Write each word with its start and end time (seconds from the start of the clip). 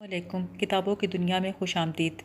علیکم۔ 0.00 0.46
کتابوں 0.60 0.96
کی 0.96 1.06
دنیا 1.06 1.38
میں 1.38 1.52
خوش 1.58 1.76
آمدید۔ 1.76 2.22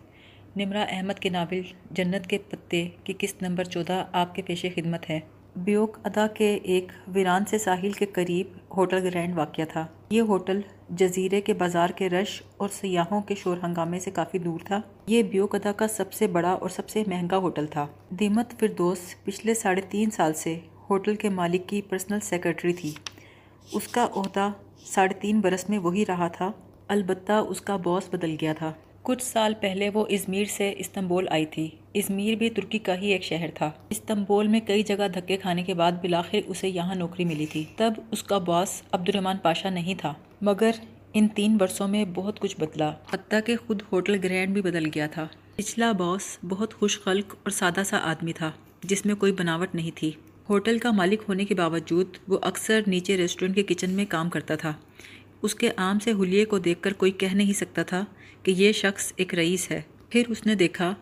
نمرہ 0.55 0.85
احمد 0.89 1.19
کے 1.19 1.29
ناول 1.29 1.61
جنت 1.91 2.27
کے 2.27 2.37
پتے 2.37 2.89
کی 3.03 3.13
قسط 3.17 3.43
نمبر 3.43 3.63
چودہ 3.63 4.05
آپ 4.11 4.35
کے 4.35 4.41
پیش 4.41 4.65
خدمت 4.75 5.09
ہے۔ 5.09 5.19
بیوک 5.55 5.97
ادا 6.03 6.27
کے 6.27 6.59
ایک 6.63 6.91
ویران 7.07 7.45
سے 7.45 7.57
ساحل 7.57 7.91
کے 7.91 8.05
قریب 8.05 8.47
ہوٹل 8.77 9.03
گرینڈ 9.03 9.37
واقع 9.37 9.61
تھا۔ 9.69 9.87
یہ 10.09 10.21
ہوٹل 10.21 10.61
جزیرے 10.89 11.41
کے 11.41 11.53
بازار 11.53 11.89
کے 11.89 12.09
رش 12.09 12.43
اور 12.57 12.69
سیاحوں 12.69 13.21
کے 13.21 13.35
شور 13.35 13.57
ہنگامے 13.63 13.99
سے 13.99 14.11
کافی 14.11 14.37
دور 14.37 14.59
تھا۔ 14.65 14.81
یہ 15.07 15.23
بیوک 15.23 15.55
ادا 15.55 15.71
کا 15.71 15.87
سب 15.87 16.13
سے 16.13 16.27
بڑا 16.27 16.51
اور 16.51 16.69
سب 16.69 16.89
سے 16.89 17.03
مہنگا 17.07 17.37
ہوٹل 17.37 17.67
تھا۔ 17.67 17.87
دیمت 18.09 18.59
فردوس 18.59 18.99
پچھلے 19.23 19.53
ساڑھے 19.53 19.81
تین 19.89 20.09
سال 20.09 20.33
سے 20.33 20.59
ہوٹل 20.89 21.15
کے 21.15 21.29
مالک 21.29 21.69
کی 21.69 21.81
پرسنل 21.81 22.19
سیکرٹری 22.19 22.73
تھی۔ 22.73 22.91
اس 23.73 23.87
کا 23.87 24.07
عہدہ 24.15 24.51
ساڑھے 24.85 25.19
تین 25.21 25.39
برس 25.39 25.69
میں 25.69 25.77
وہی 25.77 26.05
رہا 26.07 26.27
تھا۔ 26.27 26.51
البتہ 26.91 27.31
اس 27.31 27.61
کا 27.61 27.75
باس 27.75 28.03
بدل 28.13 28.35
گیا 28.41 28.53
تھا۔ 28.53 28.73
کچھ 29.01 29.23
سال 29.23 29.53
پہلے 29.61 29.89
وہ 29.93 30.05
ازمیر 30.09 30.45
سے 30.45 30.73
استنبول 30.77 31.27
آئی 31.29 31.45
تھی۔ 31.45 31.69
ازمیر 31.95 32.35
بھی 32.35 32.49
ترکی 32.49 32.79
کا 32.79 32.97
ہی 32.97 33.11
ایک 33.11 33.23
شہر 33.23 33.49
تھا۔ 33.53 33.71
استنبول 33.89 34.47
میں 34.47 34.59
کئی 34.59 34.83
جگہ 34.83 35.07
دھکے 35.13 35.37
کھانے 35.37 35.63
کے 35.63 35.73
بعد 35.73 35.91
بلاخر 36.01 36.37
اسے 36.47 36.69
یہاں 36.69 36.95
نوکری 36.95 37.25
ملی 37.25 37.45
تھی۔ 37.45 37.63
تب 37.75 37.93
اس 38.11 38.23
کا 38.23 38.37
باس 38.37 38.81
عبد 38.91 39.09
الرحمن 39.09 39.37
پاشا 39.37 39.69
نہیں 39.69 39.95
تھا۔ 39.95 40.13
مگر 40.41 40.71
ان 41.13 41.27
تین 41.27 41.57
برسوں 41.57 41.87
میں 41.87 42.05
بہت 42.13 42.39
کچھ 42.39 42.57
بدلا۔ 42.59 42.93
حتیٰ 43.11 43.39
کہ 43.45 43.55
خود 43.67 43.81
ہوٹل 43.91 44.15
گرینڈ 44.23 44.53
بھی 44.53 44.61
بدل 44.61 44.85
گیا 44.85 45.07
تھا۔ 45.07 45.27
پچھلا 45.55 45.91
باس 45.91 46.37
بہت 46.49 46.73
خوش 46.73 46.99
خلق 46.99 47.35
اور 47.43 47.49
سادہ 47.49 47.81
سا 47.85 47.97
آدمی 47.97 48.33
تھا، 48.33 48.51
جس 48.83 49.05
میں 49.05 49.15
کوئی 49.15 49.31
بناوٹ 49.31 49.75
نہیں 49.75 49.91
تھی۔ 49.95 50.11
ہوٹل 50.49 50.77
کا 50.77 50.91
مالک 50.91 51.21
ہونے 51.27 51.45
کے 51.45 51.55
باوجود 51.55 52.07
وہ 52.27 52.39
اکثر 52.41 52.81
نیچے 52.87 53.17
ریسٹورنٹ 53.17 53.55
کے 53.55 53.63
کچن 53.63 53.89
میں 53.89 54.05
کام 54.09 54.29
کرتا 54.29 54.55
تھا۔ 54.55 54.73
اس 55.41 55.55
کے 55.55 55.69
عام 55.77 55.99
سے 55.99 56.11
حلیے 56.11 56.45
کو 56.45 56.59
دیکھ 56.59 56.81
کر 56.81 56.93
کوئی 56.93 57.11
کہہ 57.11 57.33
نہیں 57.33 57.53
سکتا 57.53 57.83
تھا 57.83 58.05
کہ 58.43 58.51
یہ 58.51 58.71
شخص 58.71 59.13
ایک 59.15 59.33
رئیس 59.33 59.71
ہے۔ 59.71 59.81
پھر 60.09 60.23
اس 60.27 60.45
نے 60.45 60.55
دیکھا 60.55 60.93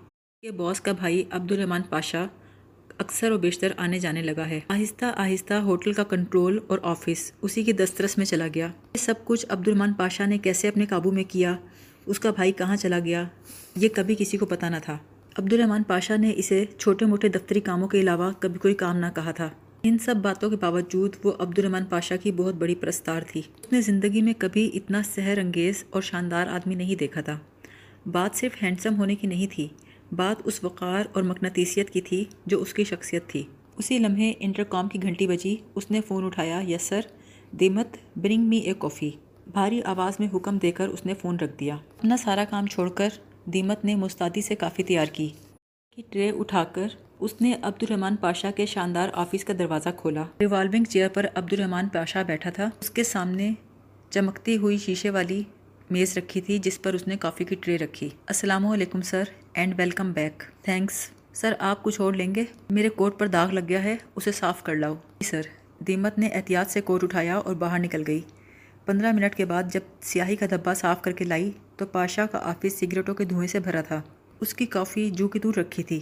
کہ 0.42 0.52
باس 0.52 0.82
کا 0.82 0.92
بھائی 0.92 1.24
عبدالرحمٰن 1.30 1.82
پاشا 1.90 2.26
اکثر 2.98 3.32
و 3.32 3.38
بیشتر 3.38 3.72
آنے 3.78 4.00
جانے 4.00 4.22
لگا 4.22 4.50
ہے۔ 4.50 4.60
آہستہ 4.68 5.06
آہستہ 5.06 5.54
ہوٹل 5.54 5.94
کا 5.94 6.04
کنٹرول 6.04 6.60
اور 6.68 6.80
آفس 6.84 7.32
اسی 7.42 7.64
کی 7.64 7.74
دسترس 7.74 8.18
میں 8.18 8.26
چلا 8.26 8.48
گیا۔ 8.56 8.66
یہ 8.66 8.98
سب 8.98 9.14
کچھ 9.24 9.46
عبدالرحمن 9.50 9.94
پاشا 9.94 10.26
نے 10.26 10.38
کیسے 10.38 10.68
اپنے 10.68 10.86
قابو 10.86 11.12
میں 11.12 11.24
کیا؟ 11.24 11.56
اس 12.06 12.20
کا 12.20 12.32
بھائی 12.32 12.52
کہاں 12.52 12.76
چلا 12.76 13.00
گیا؟ 13.00 13.24
یہ 13.76 13.90
کبھی 13.96 14.16
کسی 14.20 14.38
کو 14.38 14.46
پتہ 14.46 14.66
نہ 14.66 14.76
تھا۔ 14.84 14.98
عبدالرحمٰن 15.38 15.84
پاشا 15.84 16.16
نے 16.16 16.34
اسے 16.36 16.66
چھوٹے 16.78 17.06
موٹے 17.06 17.28
دفتری 17.28 17.60
کاموں 17.60 17.88
کے 17.88 18.00
علاوہ 18.00 18.32
کبھی 18.40 18.60
کوئی 18.60 18.74
کام 18.74 18.98
نہ 18.98 19.06
کہا 19.16 19.32
تھا۔ 19.32 19.50
ان 19.84 19.98
سب 19.98 20.16
باتوں 20.22 20.50
کے 20.50 20.56
باوجود 20.56 21.16
وہ 21.24 21.32
عبد 21.40 21.60
الرحمن 21.60 21.86
پاشا 21.86 22.16
کی 22.16 22.32
بہت 22.32 22.56
بڑی 22.56 22.76
پرستار 22.76 23.22
تھی۔ 23.28 23.42
اس 23.60 23.72
نے 23.72 23.82
زندگی 23.82 24.22
میں 24.22 24.34
کبھی 24.38 24.72
اتنا 24.74 25.02
سحر 25.04 25.38
انگیز 25.38 25.84
اور 25.90 26.02
شاندار 26.02 26.48
آدمی 26.48 26.76
نہیں 26.76 26.96
دیکھا 26.96 27.22
تھا۔ 27.22 27.38
بات 28.06 28.38
صرف 28.38 28.64
ہینڈسم 28.64 28.98
ہونے 28.98 29.16
کی 29.16 29.28
نہیں 29.28 29.48
تھی، 29.52 29.68
بات 30.12 30.42
اس 30.46 30.64
وقار 30.64 31.04
اور 31.14 31.24
مقناطیسیت 31.24 31.90
کی 31.90 32.02
تھی 32.02 32.26
جو 32.46 32.62
اس 32.62 32.74
کی 32.74 32.84
شخصیت 32.84 33.28
تھی۔ 33.28 33.44
اسی 33.78 33.98
لمحے 33.98 34.34
انٹر 34.40 34.64
کام 34.64 34.88
کی 34.88 35.02
گھنٹی 35.02 35.28
بجی 35.28 35.56
اس 35.76 35.92
نے 35.92 36.02
فون 36.08 36.26
اٹھایا، 36.26 36.62
یس 36.68 36.82
سر، 36.82 37.02
دیمت، 37.52 37.98
برنگ 38.16 38.44
می 38.44 38.58
اے 38.58 38.74
کافی۔ 38.78 39.12
بھاری 39.52 39.82
آواز 39.84 40.20
میں 40.20 40.28
حکم 40.34 40.58
دے 40.58 40.72
کر 40.72 40.88
اس 40.88 41.06
نے 41.06 41.14
فون 41.14 41.36
رکھ 41.36 41.60
دیا۔ 41.60 41.76
اپنا 41.76 42.18
سارا 42.18 42.44
کام 42.50 42.66
چھوڑ 42.66 42.90
کر 42.90 43.10
دیمت 43.46 43.86
نے 43.86 43.96
مستعدی 43.96 44.42
سے 44.42 44.56
کافی 44.56 44.84
تیار 44.84 45.06
کی۔ 45.06 45.30
کی 46.00 46.04
ٹرے 46.10 46.32
اٹھا 46.40 46.64
کر 46.64 46.88
اس 47.20 47.42
نے 47.42 47.56
عبد 47.62 47.84
الرحمن 47.84 48.16
پاشا 48.16 48.52
کے 48.52 48.66
شاندار 48.66 49.10
آفس 49.14 49.46
کا 49.46 49.54
دروازہ 49.60 49.90
کھولا۔ 49.98 50.24
ریوالونگ 50.40 50.84
چیئر 50.84 51.10
پر 51.10 51.26
عبد 51.36 51.54
الرحمن 51.54 51.88
پاشا 51.90 52.22
بیٹھا 52.22 52.50
تھا۔ 52.50 52.70
اس 52.82 52.90
کے 52.90 53.04
سامنے 53.04 53.52
چمکتی 54.10 54.58
ہوئی 54.58 54.78
شیشے 54.78 55.10
والی 55.10 55.44
میز 55.90 56.18
رکھی 56.18 56.42
تھی 56.42 56.58
جس 56.58 56.82
پر 56.82 56.94
اس 56.94 57.08
نے 57.08 57.18
کافی 57.18 57.44
کی 57.44 57.56
ٹرے 57.56 57.78
رکھی۔ 57.78 58.10
السلام 58.28 58.68
علیکم 58.68 59.02
sir 59.02 59.24
and 59.54 59.74
welcome 59.78 60.12
back. 60.12 60.44
Thanks. 60.62 61.10
Sir, 61.34 61.54
آپ 61.60 61.84
کچھ 61.84 62.02
اور 62.02 62.14
لیں 62.14 62.36
گے؟ 62.36 62.44
میرے 62.70 62.90
کوٹ 62.90 63.20
پر 63.20 63.28
داغ 63.28 63.52
لگ 63.52 63.60
گیا 63.70 63.84
ہے، 63.84 63.96
اسے 64.16 64.32
صاف 64.32 64.64
کر 64.64 64.76
لاؤ۔ 64.76 64.94
جی 64.94 65.26
سر۔ 65.26 65.42
دیمت 65.80 66.20
نے 66.20 66.28
احتیاط 66.28 66.72
سے 66.72 66.82
کوٹ 66.82 67.04
اٹھایا 67.04 67.38
اور 67.38 67.56
باہر 67.56 67.80
نکل 67.80 68.04
گئی۔ 68.08 68.22
پندرہ 68.86 69.12
منٹ 69.12 69.36
کے 69.36 69.46
بعد 69.46 69.64
جب 69.74 69.82
سیاہی 70.02 70.36
کا 70.36 70.46
دھبا 70.50 70.74
صاف 70.74 71.02
کر 71.02 71.12
کے 71.12 71.26
لائی 71.26 71.52
تو 71.78 71.86
پاشا 71.86 72.26
کا 72.26 72.38
آفس 72.38 72.80
سگریٹوں 72.80 73.16
کے 73.16 73.26
دھوئیں 73.26 73.48
سے 73.48 73.60
بھرا 73.60 73.82
تھا۔ 73.82 74.02
اس 74.42 74.54
کی 74.54 74.66
کافی 74.66 75.10
جو 75.10 75.28
کی 75.28 75.40
دور 75.40 75.54
رکھی 75.54 75.84
تھی۔ 75.84 76.00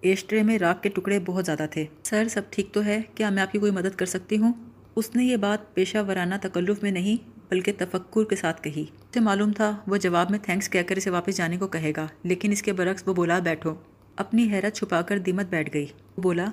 ایشٹرے 0.00 0.42
میں 0.42 0.58
راک 0.58 0.82
کے 0.82 0.88
ٹکڑے 0.88 1.18
بہت 1.26 1.46
زیادہ 1.46 1.66
تھے۔ 1.70 1.86
سر، 2.02 2.28
سب 2.28 2.42
ٹھیک 2.50 2.72
تو 2.72 2.84
ہے؟ 2.84 3.00
کیا 3.14 3.30
میں 3.30 3.42
آپ 3.42 3.52
کی 3.52 3.58
کوئی 3.58 3.72
مدد 3.72 3.96
کر 3.96 4.06
سکتی 4.06 4.38
ہوں؟ 4.38 4.52
اس 4.96 5.16
نے 5.16 5.24
یہ 5.24 5.36
بات 5.36 5.74
پیشہ 5.74 5.98
ورانہ 6.08 6.34
تکلف 6.42 6.82
میں 6.82 6.90
نہیں، 6.90 7.30
بلکہ 7.50 7.72
تفکر 7.78 8.24
کے 8.24 8.36
ساتھ 8.36 8.62
کہی۔ 8.62 8.82
اسے 8.82 9.20
معلوم 9.20 9.52
تھا 9.52 9.76
وہ 9.86 9.96
جواب 9.96 10.30
میں 10.30 10.38
تھینکس 10.38 10.70
کہہ 10.70 10.82
کر 10.86 10.96
اسے 10.96 11.10
واپس 11.10 11.36
جانے 11.36 11.56
کو 11.56 11.68
کہے 11.68 11.92
گا، 11.96 12.06
لیکن 12.22 12.52
اس 12.52 12.62
کے 12.62 12.72
برعکس 12.72 13.02
وہ 13.06 13.14
بولا 13.14 13.38
بیٹھو 13.38 13.74
اپنی 14.16 14.50
حیرت 14.52 14.74
چھپا 14.74 15.02
کر 15.02 15.18
دیمت 15.18 15.46
بیٹھ 15.46 15.74
گئی۔ 15.74 15.86
وہ 16.16 16.22
بولا 16.22 16.46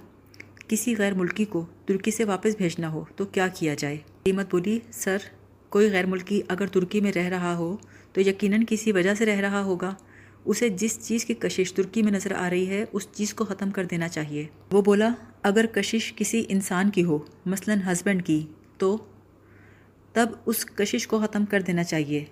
کسی 0.67 0.95
غیر 0.97 1.13
ملکی 1.13 1.45
کو 1.45 1.66
ترکی 1.85 2.11
سے 2.11 2.23
واپس 2.23 2.55
بھیجنا 2.57 2.89
ہو 2.89 3.03
تو 3.16 3.25
کیا 3.25 3.47
کیا 3.47 3.73
جائے؟ 3.73 3.97
دیمت 4.25 4.51
بولی 4.51 4.79
سر، 4.91 5.17
کوئی 5.69 5.91
غیر 5.91 6.05
ملکی 6.05 6.41
اگر 6.47 6.67
ترکی 6.67 7.01
میں 7.01 7.11
رہ 7.11 7.28
رہا 7.28 7.55
ہو 7.55 7.78
تو 8.13 8.22
یقیناً 8.22 8.63
کسی 8.69 8.91
وجہ 8.91 9.13
سے 9.13 9.25
رہ 9.25 9.39
رہا 9.39 9.61
ہوگا۔ 9.61 9.94
اسے 10.47 10.69
جس 10.69 11.08
چیز 11.08 11.25
کی 11.25 11.34
کشش 11.34 11.74
ترکی 11.74 12.03
میں 12.03 12.12
نظر 12.12 12.31
آ 12.31 12.50
رہی 12.50 12.69
ہے، 12.69 12.85
اس 12.94 13.08
چیز 13.12 13.34
کو 13.34 13.46
ختم 13.46 13.72
کر 13.72 13.85
دینا 13.85 14.08
چاہیے۔ 14.08 14.47
وہ 14.72 14.81
بولا، 14.81 15.09
اگر 15.44 15.66
کشش 15.66 16.13
کسی 16.16 16.44
انسان 16.50 16.90
کی 16.90 17.03
ہو، 17.03 17.19
مثلا 17.46 17.91
ہسبینڈ 17.91 18.25
کی، 18.25 18.46
تو؟ 18.78 18.97
تب 20.13 20.30
اس 20.46 20.66
کشش 20.66 21.08
کو 21.08 21.19
ختم 21.19 21.46
کر 21.46 21.62
دینا 21.62 21.84
چاہیے۔ 21.84 22.25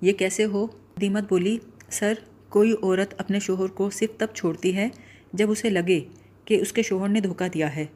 یہ 0.00 0.12
کیسے 0.12 0.44
ہو؟ 0.44 0.66
دیمت 1.00 1.28
بولی، 1.28 1.58
سر، 1.90 2.14
کوئی 2.48 2.72
عورت 2.82 3.14
اپنے 3.18 3.40
شوہر 3.40 3.66
کو 3.66 3.90
صرف 3.90 4.18
تب 4.18 4.26
چھوڑتی 4.34 4.76
ہے 4.76 4.88
جب 5.32 5.50
اسے 5.50 5.70
لگے 5.70 6.00
کہ 6.44 6.60
اس 6.60 6.72
کے 6.72 6.82
شوہر 6.82 7.08
نے 7.08 7.20
دھوکہ 7.20 7.48
دیا 7.48 7.76
ہے۔ 7.76 7.86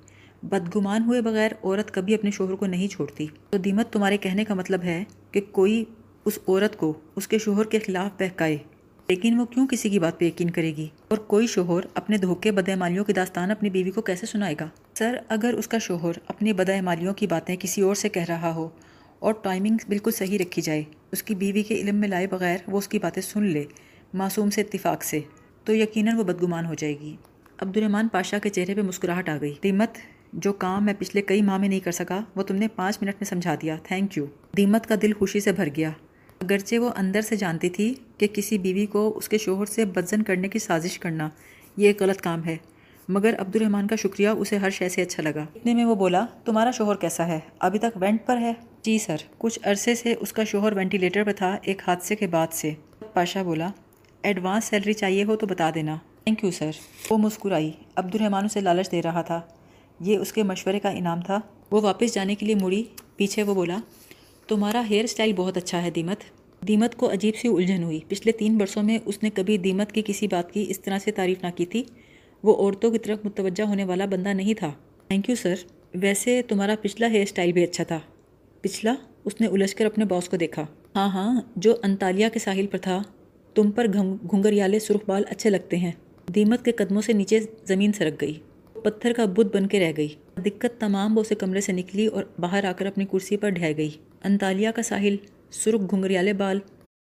بدگمان 0.42 1.02
ہوئے 1.02 1.20
بغیر 1.20 1.52
عورت 1.64 1.94
کبھی 1.94 2.14
اپنے 2.14 2.30
شوہر 2.30 2.54
کو 2.54 2.66
نہیں 2.66 2.88
چھوڑتی۔ 2.88 3.26
تو 3.50 3.58
دیمت 3.58 3.92
تمہارے 3.92 4.16
کہنے 4.16 4.44
کا 4.44 4.54
مطلب 4.54 4.82
ہے 4.82 5.04
کہ 5.30 5.40
کوئی 5.40 5.84
اس 6.24 6.38
عورت 6.48 6.76
کو 6.76 7.00
اس 7.16 7.28
کے 7.28 7.38
شوہر 7.38 7.64
کے 7.64 7.78
خلاف 7.78 8.22
بہکائے۔ 8.22 8.58
لیکن 9.08 9.38
وہ 9.40 9.44
کیوں 9.44 9.66
کسی 9.66 9.88
کی 9.88 9.98
بات 9.98 10.18
پہ 10.18 10.24
یقین 10.24 10.50
کرے 10.50 10.76
گی؟ 10.76 10.86
اور 11.08 11.18
کوئی 11.18 11.46
شوہر 11.46 11.84
اپنے 11.94 12.18
دھوکے 12.18 12.50
بدعمالیوں 12.50 13.04
کی 13.04 13.12
داستان 13.12 13.50
اپنی 13.50 13.70
بیوی 13.70 13.90
کو 13.90 14.02
کیسے 14.02 14.26
سنائے 14.26 14.54
گا؟ 14.60 14.68
سر، 14.94 15.16
اگر 15.28 15.54
اس 15.58 15.68
کا 15.68 15.78
شوہر 15.78 16.12
اپنی 16.28 16.52
بدعمالیوں 16.52 17.14
کی 17.14 17.26
باتیں 17.26 17.56
کسی 17.60 17.82
اور 17.82 17.94
سے 17.94 18.08
کہہ 18.08 18.24
رہا 18.28 18.54
ہو 18.54 18.68
اور 19.18 19.34
ٹائمنگ 19.42 19.76
بالکل 19.88 20.10
صحیح 20.10 20.38
رکھی 20.38 20.62
جائے، 20.62 20.82
اس 21.12 21.22
کی 21.22 21.34
بیوی 21.34 21.62
کے 21.62 21.74
علم 21.74 21.96
میں 21.96 22.08
لائے 22.08 22.26
بغیر 22.26 22.56
وہ 22.66 22.78
اس 22.78 22.88
کی 22.88 22.98
باتیں 22.98 23.22
سن 23.22 23.42
لے، 23.42 23.64
معصوم 24.14 24.50
سے 24.50 24.60
اتفاق 24.60 25.02
سے، 25.02 25.20
تو 25.64 25.74
یقیناً 25.74 26.16
وہ 26.16 26.24
بدگمان 26.24 26.66
ہو 26.66 26.74
جائے 26.74 27.00
گی۔ 27.00 27.16
عبد 27.58 27.76
الرحمن 27.76 28.08
پاشا 28.08 28.38
کے 28.38 28.48
چہرے 28.48 28.74
پہ 28.74 28.82
مسکراہٹ 28.82 29.28
آ 29.28 29.36
گئی۔ 29.40 29.54
دیمت، 29.62 29.98
جو 30.32 30.52
کام 30.52 30.84
میں 30.84 30.94
پچھلے 30.98 31.22
کئی 31.22 31.42
ماہ 31.42 31.58
میں 31.58 31.68
نہیں 31.68 31.80
کر 31.80 31.92
سکا، 31.92 32.20
وہ 32.36 32.42
تم 32.42 32.56
نے 32.56 32.68
پانچ 32.68 32.98
منٹ 33.02 33.14
میں 33.14 33.24
سمجھا 33.24 33.54
دیا۔ 33.62 33.76
تھینک 33.82 34.16
یو 34.18 34.26
دیمت 34.56 34.86
کا 34.86 34.94
دل 35.02 35.12
خوشی 35.12 35.40
سے 35.40 35.52
بھر 35.52 35.68
گیا۔ 35.76 35.90
اگرچہ 36.40 36.78
وہ 36.78 36.90
اندر 36.96 37.20
سے 37.20 37.36
جانتی 37.36 37.68
تھی 37.68 37.94
کہ 38.18 38.26
کسی 38.26 38.58
بیوی 38.58 38.86
کو 38.86 39.12
اس 39.16 39.28
کے 39.28 39.38
شوہر 39.38 39.66
سے 39.66 39.84
بدزن 39.84 40.22
کرنے 40.22 40.48
کی 40.48 40.58
سازش 40.58 40.98
کرنا 40.98 41.28
یہ 41.76 41.86
ایک 41.86 42.02
غلط 42.02 42.20
کام 42.20 42.44
ہے 42.44 42.56
مگر 43.08 43.34
عبد 43.38 43.56
الرحمن 43.56 43.86
کا 43.86 43.96
شکریہ 43.96 44.28
اسے 44.28 44.56
ہر 44.56 44.70
شے 44.70 44.88
سے 44.88 45.02
اچھا 45.02 45.22
لگا۔ 45.22 45.44
اتنے 45.54 45.74
میں 45.74 45.84
وہ 45.84 45.94
بولا 45.94 46.24
تمہارا 46.44 46.70
شوہر 46.70 46.96
کیسا 46.96 47.26
ہے؟ 47.26 47.38
ابھی 47.58 47.78
تک 47.78 47.96
وینٹ 47.96 48.26
پر 48.26 48.36
ہے؟ 48.36 48.52
جی 48.82 48.98
سر۔ 48.98 49.16
کچھ 49.38 49.58
عرصے 49.62 49.94
سے 49.94 50.14
اس 50.20 50.32
کا 50.32 50.44
شوہر 50.44 50.72
وینٹیلیٹر 50.72 51.24
پر 51.24 51.32
تھا 51.32 51.56
ایک 51.62 51.82
حادثے 51.86 52.16
کے 52.16 52.26
بعد 52.26 52.52
سے۔ 52.52 52.72
پاشا 53.12 53.42
بولا 53.42 53.68
ایڈوانس 54.22 54.64
سیلری 54.64 54.92
چاہیے 54.92 55.24
ہو 55.24 55.36
تو 55.36 55.46
بتا 55.46 55.70
دینا۔ 55.74 55.96
تھینک 56.24 56.44
یو 56.44 56.50
سر 56.50 56.70
وہ 57.10 57.18
مسکرائی۔ 57.18 57.70
عبد 57.96 58.14
الرحمن 58.14 58.44
اسے 58.44 58.60
لالچ 58.60 58.90
دے 58.90 59.02
رہا 59.02 59.22
تھا۔ 59.22 59.40
یہ 60.00 60.16
اس 60.16 60.32
کے 60.32 60.42
مشورے 60.42 60.80
کا 60.80 60.88
انعام 60.88 61.20
تھا۔ 61.20 61.40
وہ 61.70 61.80
واپس 61.80 62.14
جانے 62.14 62.34
کے 62.34 62.46
لیے 62.46 62.54
مڑی 62.54 62.84
پیچھے 63.16 63.42
وہ 63.42 63.54
بولا 63.54 63.76
تمہارا 64.48 64.82
ہیئر 64.90 65.04
اسٹائل 65.04 65.32
بہت 65.32 65.56
اچھا 65.56 65.82
ہے 65.82 65.90
دیمت۔ 65.90 66.16
دیمت 66.68 66.94
کو 66.94 67.12
عجیب 67.12 67.34
سی 67.36 67.48
الجھن 67.48 67.82
ہوئی۔ 67.82 68.00
پچھلے 68.08 68.32
تین 68.32 68.58
برسوں 68.58 68.82
میں 68.82 68.98
اس 69.04 69.22
نے 69.22 69.30
کبھی 69.30 69.58
دیمت 69.58 69.92
کی 69.92 70.02
کسی 70.06 70.28
بات 70.28 70.52
کی 70.52 70.64
اس 70.68 70.80
طرح 70.80 70.98
سے 70.98 71.10
تعریف 71.10 71.44
نہ 71.44 71.46
کی 71.56 71.66
تھی۔ 71.66 71.82
وہ 72.42 72.56
عورتوں 72.56 72.90
کی 72.90 72.98
طرف 72.98 73.18
متوجہ 73.24 73.62
ہونے 73.62 73.84
والا 73.84 74.06
بندہ 74.06 74.28
نہیں 74.28 74.54
تھا۔ 74.54 74.72
تھینک 75.08 75.28
یو 75.28 75.34
سر 75.36 75.54
ویسے 75.94 76.42
تمہارا 76.48 76.74
پچھلا 76.82 77.08
ہیئر 77.08 77.22
اسٹائل 77.22 77.52
بھی 77.52 77.64
اچھا 77.64 77.84
تھا۔ 77.84 78.00
پچھلا؟ 78.60 78.94
اس 79.24 79.40
نے 79.40 79.46
الجھ 79.46 79.76
کر 79.76 79.86
اپنے 79.86 80.04
باس 80.04 80.28
کو 80.28 80.36
دیکھا۔ 80.36 80.66
ہاں 80.96 81.08
ہاں 81.08 81.40
جو 81.56 81.74
انتالیہ 81.82 82.26
کے 82.32 82.38
ساحل 82.38 82.66
پر 82.66 82.78
تھا۔ 82.78 83.02
تم 83.54 83.70
پر 83.70 83.86
گھنگریالے 84.32 84.78
سرخ 84.78 85.00
بال 85.06 85.22
اچھے 85.30 85.50
لگتے 85.50 85.76
ہیں۔ 85.76 85.92
دیمت 86.34 86.64
کے 86.64 86.72
قدموں 86.72 87.02
سے 87.02 87.12
نیچے 87.12 87.40
زمین 87.66 87.92
سرک 87.92 88.20
گئی۔ 88.20 88.34
پتھر 88.72 89.12
کا 89.12 89.24
بت 89.24 89.56
بن 89.56 89.66
کے 89.66 89.80
رہ 89.80 89.92
گئی۔ 89.96 90.08
دقت 90.44 90.80
تمام 90.80 91.16
وہ 91.16 91.20
اسے 91.20 91.34
کمرے 91.34 91.60
سے 91.60 91.72
نکلی 91.72 92.06
اور 92.06 92.24
باہر 92.38 92.64
آ 92.64 92.72
کر 92.72 92.86
اپنی 92.86 93.04
کرسی 93.12 93.36
پر 93.36 93.48
ڈھہ 93.48 93.72
گئی۔ 93.76 93.90
انتالیہ 94.24 94.68
کا 94.74 94.82
ساحل 94.82 95.16
سرخ 95.50 95.80
گھنگریالے 95.90 96.32
بال 96.32 96.58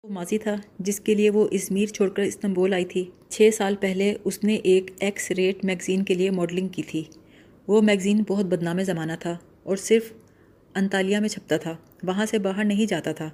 وہ 0.04 0.08
ماضی 0.08 0.38
تھا، 0.38 0.56
جس 0.78 1.00
کے 1.00 1.14
لیے 1.14 1.31
وہ 1.31 1.49
ازمیر 1.52 1.87
چھوڑ 1.87 2.08
کر 2.08 2.22
استنبول 2.22 2.75
آئی 2.75 2.84
تھی۔ 2.84 3.04
چھ 3.28 3.49
سال 3.56 3.76
پہلے 3.81 4.14
اس 4.25 4.44
نے 4.44 4.54
ایک 4.54 4.90
ایکس 5.00 5.31
ریٹ 5.31 5.64
میگزین 5.64 6.04
کے 6.04 6.14
لیے 6.14 6.31
ماڈلنگ 6.31 6.69
کی 6.69 6.82
تھی۔ 6.82 7.04
وہ 7.66 7.82
میگزین 7.82 8.22
بہت 8.28 8.44
بدنام 8.44 8.82
زمانہ 8.82 9.12
تھا 9.20 9.37
اور 9.62 9.76
صرف 9.76 10.12
انتالیہ 10.75 11.19
میں 11.19 11.28
چھپتا 11.28 11.56
تھا، 11.56 11.76
وہاں 12.02 12.26
سے 12.26 12.38
باہر 12.38 12.64
نہیں 12.64 12.87
جاتا 12.87 13.12
تھا۔ 13.12 13.31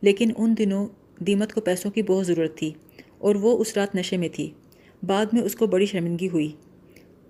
لیکن 0.00 0.30
ان 0.36 0.54
دنوں 0.58 0.86
دیمت 1.18 1.52
کو 1.52 1.60
پیسوں 1.60 1.90
کی 1.90 2.02
بہت 2.02 2.26
ضرورت 2.26 2.58
تھی 2.58 2.72
اور 3.18 3.34
وہ 3.34 3.58
اس 3.58 3.76
رات 3.76 3.94
نشے 3.94 4.16
میں 4.16 4.28
تھی۔ 4.32 4.50
بعد 5.02 5.26
میں 5.32 5.42
اس 5.42 5.56
کو 5.56 5.66
بڑی 5.66 5.86
شرمندگی 5.86 6.28
ہوئی۔ 6.28 6.52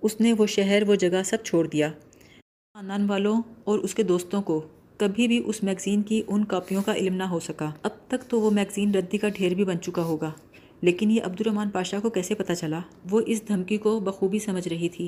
اس 0.01 0.21
نے 0.21 0.33
وہ 0.33 0.45
شہر، 0.45 0.83
وہ 0.87 0.95
جگہ 0.95 1.23
سب 1.25 1.37
چھوڑ 1.43 1.67
دیا۔ 1.67 1.91
خاندان 2.73 3.09
والوں 3.09 3.41
اور 3.63 3.79
اس 3.79 3.95
کے 3.95 4.03
دوستوں 4.03 4.41
کو۔ 4.41 4.67
کبھی 4.97 5.27
بھی 5.27 5.43
اس 5.45 5.63
میگزین 5.63 6.01
کی 6.01 6.21
ان 6.27 6.45
کاپیوں 6.45 6.81
کا 6.85 6.95
علم 6.95 7.15
نہ 7.15 7.23
ہو 7.23 7.39
سکا۔ 7.39 7.71
اب 7.83 7.91
تک 8.07 8.29
تو 8.29 8.41
وہ 8.41 8.51
میگزین 8.51 8.95
ردی 8.95 9.17
کا 9.17 9.29
ڈھیر 9.29 9.53
بھی 9.53 9.65
بن 9.65 9.81
چکا 9.81 10.03
ہوگا۔ 10.03 10.31
لیکن 10.81 11.11
یہ 11.11 11.21
عبد 11.23 11.41
الرحمن 11.41 11.69
پاشا 11.69 11.99
کو 11.99 12.09
کیسے 12.09 12.35
پتہ 12.35 12.53
چلا؟ 12.53 12.79
وہ 13.09 13.21
اس 13.25 13.47
دھمکی 13.47 13.77
کو 13.77 13.99
بخوبی 13.99 14.39
سمجھ 14.39 14.67
رہی 14.67 14.89
تھی 14.89 15.07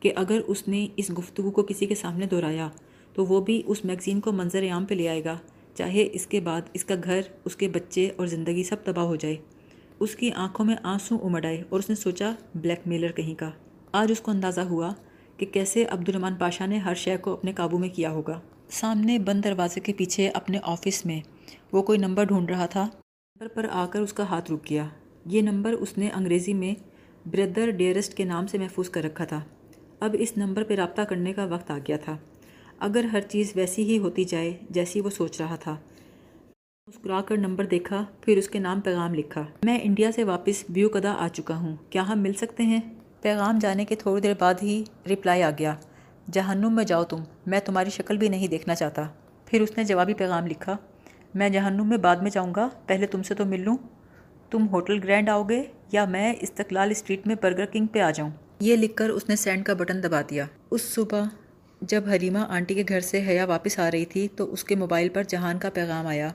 کہ 0.00 0.12
اگر 0.16 0.40
اس 0.46 0.68
نے 0.68 0.86
اس 0.96 1.10
گفتگو 1.18 1.50
کو 1.50 1.62
کسی 1.62 1.86
کے 1.86 1.94
سامنے 1.94 2.26
دہرایا 2.26 2.68
تو 3.14 3.26
وہ 3.26 3.40
بھی 3.40 3.62
اس 3.66 3.84
میگزین 3.84 4.20
کو 4.20 4.32
منظر 4.32 4.70
عام 4.70 4.84
پہ 4.84 4.94
لے 4.94 5.08
آئے 5.08 5.24
گا، 5.24 5.36
چاہے 5.74 6.08
اس 6.12 6.26
کے 6.26 6.40
بعد 6.40 6.60
اس 6.72 6.84
کا 6.84 6.94
گھر، 7.04 7.20
اس 7.44 7.56
کے 7.56 7.68
بچے 7.68 8.10
اور 8.16 8.26
زندگی 8.26 8.62
سب 8.62 8.76
تباہ 8.84 9.04
ہو 9.04 9.16
جائے۔ 9.16 9.36
اس 10.00 10.16
کی 10.16 10.30
آنکھوں 10.30 10.66
میں 10.66 10.76
آنسو 10.82 11.16
امڑ 11.22 11.44
آئے 11.44 11.62
اور 11.68 11.78
اس 11.78 11.88
نے 11.88 11.94
سوچا، 11.94 12.32
بلیک 12.54 12.88
میلر 12.88 13.12
کہیں 13.12 13.34
کا؟ 13.34 13.50
آج 13.92 14.12
اس 14.12 14.20
کو 14.20 14.30
اندازہ 14.30 14.60
ہوا 14.60 14.92
کہ 15.36 15.46
کیسے 15.46 15.84
عبد 15.84 16.08
الرحمن 16.08 16.34
پاشا 16.34 16.66
نے 16.66 16.78
ہر 16.78 16.94
شے 16.94 17.16
کو 17.16 17.32
اپنے 17.32 17.52
قابو 17.52 17.78
میں 17.78 17.88
کیا 17.88 18.10
ہوگا۔ 18.10 18.40
سامنے 18.70 19.18
بند 19.18 19.44
دروازے 19.44 19.80
کے 19.80 19.92
پیچھے 19.92 20.28
اپنے 20.28 20.58
آفس 20.62 21.06
میں۔ 21.06 21.20
وہ 21.72 21.82
کوئی 21.82 21.98
نمبر 21.98 22.24
ڈھونڈ 22.24 22.50
رہا 22.50 22.66
تھا۔ 22.66 22.82
نمبر 22.82 23.48
پر 23.48 23.66
آ 23.72 23.86
کر 23.86 24.00
اس 24.00 24.12
کا 24.12 24.22
ہاتھ 24.24 24.52
رک 24.52 24.70
گیا۔ 24.70 24.86
یہ 25.26 25.42
نمبر 25.42 25.72
اس 25.72 25.98
نے 25.98 26.08
انگریزی 26.14 26.54
میں 26.54 26.74
بردر 27.28 27.70
ڈیئرسٹ 27.70 28.14
کے 28.14 28.24
نام 28.24 28.46
سے 28.46 28.58
محفوظ 28.58 28.90
کر 28.90 29.02
رکھا 29.02 29.24
تھا۔ 29.24 29.40
اب 30.00 30.16
اس 30.18 30.32
نمبر 30.36 30.62
پہ 30.62 30.74
رابطہ 30.74 31.02
کرنے 31.02 31.32
کا 31.32 31.44
وقت 31.44 31.70
آ 31.70 31.78
گیا 31.78 31.96
تھا۔ 31.96 32.16
اگر 32.78 33.04
ہر 33.04 33.20
چیز 33.20 33.52
ویسی 33.54 33.82
ہی 33.82 33.98
ہوتی 33.98 34.24
جائے 34.24 34.56
جیسی 34.70 35.00
وہ 35.00 35.10
سوچ 35.10 35.40
رہا 35.40 35.56
تھا۔ 35.56 35.76
مسکرا 36.86 37.20
کر 37.20 37.36
نمبر 37.36 37.64
دیکھا 37.64 38.04
پھر 38.20 38.36
اس 38.36 38.48
کے 38.48 38.58
نام 38.58 38.80
پیغام 38.80 39.14
لکھا۔ 39.14 39.44
میں 39.64 39.78
انڈیا 39.82 40.12
سے 40.12 40.24
واپس 40.24 40.64
بیو 40.68 40.88
کدا 40.88 41.12
آ 41.12 41.28
چکا 41.28 41.56
ہوں۔ 41.56 41.76
کیا 41.90 42.08
ہم 42.08 42.18
مل 42.18 42.32
سکتے 42.32 42.62
ہیں؟ 42.62 42.80
پیغام 43.20 43.58
جانے 43.58 43.84
کے 43.84 43.94
تھوڑی 43.94 44.20
دیر 44.20 44.34
بعد 44.38 44.54
ہی 44.62 44.84
رپلائی 45.10 45.42
آ 45.42 45.50
گیا۔ 45.50 45.74
جہنم 46.32 46.76
میں 46.76 46.84
جاؤ 46.84 47.04
تم، 47.04 47.16
میں 47.46 47.60
تمہاری 47.60 47.90
شکل 47.90 48.16
بھی 48.16 48.28
نہیں 48.28 48.48
دیکھنا 48.48 48.74
چاہتا۔ 48.74 49.02
پھر 49.46 49.60
اس 49.60 49.76
نے 49.76 49.84
جوابی 49.84 50.14
پیغام 50.14 50.46
لکھا، 50.46 50.76
میں 51.34 51.48
جہنم 51.48 51.88
میں 51.88 51.96
بعد 51.96 52.16
میں 52.16 52.30
جاؤں 52.30 52.54
گا، 52.54 52.68
پہلے 52.86 53.06
تم 53.06 53.22
سے 53.22 53.34
تو 53.34 53.44
مل 53.44 53.60
لوں۔ 53.60 53.76
تم 54.50 54.68
ہوٹل 54.68 54.98
گرینڈ 55.02 55.28
آؤ 55.28 55.42
گے 55.42 55.62
یا 55.92 56.04
میں 56.04 56.34
استقلال 56.40 56.90
اسٹریٹ 56.90 57.26
میں 57.26 57.34
برگر 57.42 57.64
کنگ 57.64 57.86
پہ 57.86 58.00
آ 58.00 58.10
جاؤں؟ 58.10 58.30
یہ 58.60 58.76
لکھ 58.76 58.96
کر 58.96 59.08
اس 59.08 59.28
نے 59.28 59.36
سینڈ 59.36 59.64
کا 59.64 59.74
بٹن 59.74 60.02
دبا 60.02 60.20
دیا۔ 60.30 60.44
اس 60.70 60.82
صبح 60.82 61.22
جب 61.80 62.02
حریمہ 62.08 62.38
آنٹی 62.38 62.74
کے 62.74 62.84
گھر 62.88 63.00
سے 63.00 63.24
حیا 63.28 63.44
واپس 63.44 63.78
آ 63.78 63.90
رہی 63.90 64.04
تھی 64.04 64.28
تو 64.36 64.52
اس 64.52 64.64
کے 64.64 64.74
موبائل 64.74 65.08
پر 65.08 65.22
جہان 65.22 65.58
کا 65.58 65.70
پیغام 65.70 66.06
آیا۔ 66.06 66.28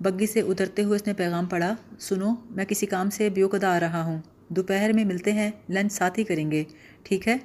بگی 0.00 0.26
سے 0.26 0.40
ادھرتے 0.40 0.84
ہوئے 0.84 0.96
اس 0.96 1.06
نے 1.06 1.12
پیغام 1.12 1.46
پڑھا، 1.46 1.74
سنو، 1.98 2.34
میں 2.50 2.64
کسی 2.64 2.86
کام 2.86 3.10
سے 3.10 3.28
بیوکدا 3.28 3.76
آ 3.76 3.80
رہا 3.80 4.02
ہوں۔ 4.02 4.18
دوپہر 4.48 4.90
میں 4.94 5.04
ملتے 5.04 5.32
ہیں، 5.32 5.50
لنچ 5.68 5.92
ساتھ 5.92 6.18
ہی 6.18 6.24
کریں 6.24 6.50
گے، 6.50 6.64
ٹھیک 7.02 7.28
ہے؟ 7.28 7.36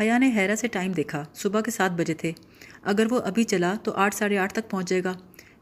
حیا 0.00 0.18
نے 0.18 0.30
حیرا 0.36 0.56
سے 0.56 0.68
ٹائم 0.68 0.92
دیکھا، 0.92 1.24
صبح 1.34 1.60
کے 1.60 1.70
سات 1.70 1.90
بجے 1.90 2.14
تھے۔ 2.14 2.32
اگر 2.82 3.06
وہ 3.10 3.20
ابھی 3.20 3.44
چلا 3.44 3.74
تو 3.82 3.92
آٹھ، 3.92 4.14
ساڑھے 4.14 4.38
آٹھ 4.38 4.54
تک 4.54 4.70
پہنچ 4.70 4.88
جائے 4.88 5.04
گا۔ 5.04 5.12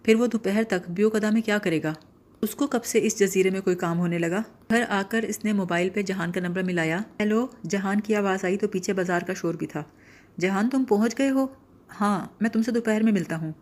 پھر 0.03 0.15
وہ 0.15 0.27
دوپہر 0.27 0.63
تک 0.69 0.91
بیو 0.91 1.09
قدا 1.09 1.31
میں 1.31 1.43
کیا 1.43 1.59
کرے 1.59 1.83
گا؟ 1.83 1.95
اس 2.43 2.55
کو 2.55 2.67
کب 2.67 2.85
سے 2.85 2.99
اس 3.03 3.19
جزیرے 3.19 3.51
میں 3.51 3.61
کوئی 3.61 3.77
کام 3.77 3.99
ہونے 3.99 4.19
لگا؟ 4.19 4.43
گھر 4.71 4.85
آ 4.89 5.03
کر 5.09 5.23
اس 5.23 5.45
نے 5.45 5.53
موبائل 5.53 5.89
پہ 5.91 6.03
جہان 6.03 6.33
کا 6.33 6.41
نمبر 6.41 6.63
ملایا۔ 6.63 6.99
ہیلو، 7.21 7.47
جہان 7.71 8.01
کی 8.01 8.15
آواز 8.15 8.45
آئی 8.45 8.57
تو 8.57 8.69
پیچھے 8.69 8.93
بازار 8.93 9.21
کا 9.21 9.35
شور 9.35 9.55
بھی 9.55 9.67
تھا۔ 9.67 9.83
جہان، 10.41 10.69
تم 10.71 10.85
پہنچ 10.85 11.19
گئے 11.19 11.31
ہو؟ 11.31 11.47
ہاں 12.01 12.27
میں 12.41 12.51
تم 12.51 12.63
سے 12.63 12.71
دوپہر 12.71 13.03
میں 13.03 13.13
ملتا 13.13 13.37
ہوں۔ 13.37 13.53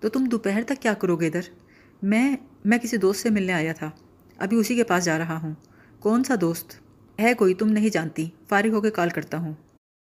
تو 0.00 0.08
تم 0.08 0.24
دوپہر 0.24 0.62
تک 0.66 0.82
کیا 0.82 0.94
کرو 0.94 1.16
گے 1.16 1.26
ادھر؟ 1.26 1.40
میں 2.02 2.36
میں 2.64 2.78
کسی 2.78 2.96
دوست 2.96 3.20
سے 3.22 3.30
ملنے 3.30 3.52
آیا 3.52 3.72
تھا۔ 3.72 3.90
ابھی 4.38 4.56
اسی 4.56 4.74
کے 4.74 4.84
پاس 4.84 5.04
جا 5.04 5.18
رہا 5.18 5.38
ہوں۔ 5.42 5.54
کون 6.00 6.24
سا 6.24 6.34
دوست؟ 6.40 6.74
ہے 7.20 7.34
کوئی، 7.34 7.54
تم 7.54 7.68
نہیں 7.68 7.88
جانتی۔ 7.88 8.28
فارغ 8.48 8.68
ہو 8.68 8.80
کے 8.80 8.90
کال 8.90 9.08
کرتا 9.08 9.38
ہوں۔ 9.38 9.54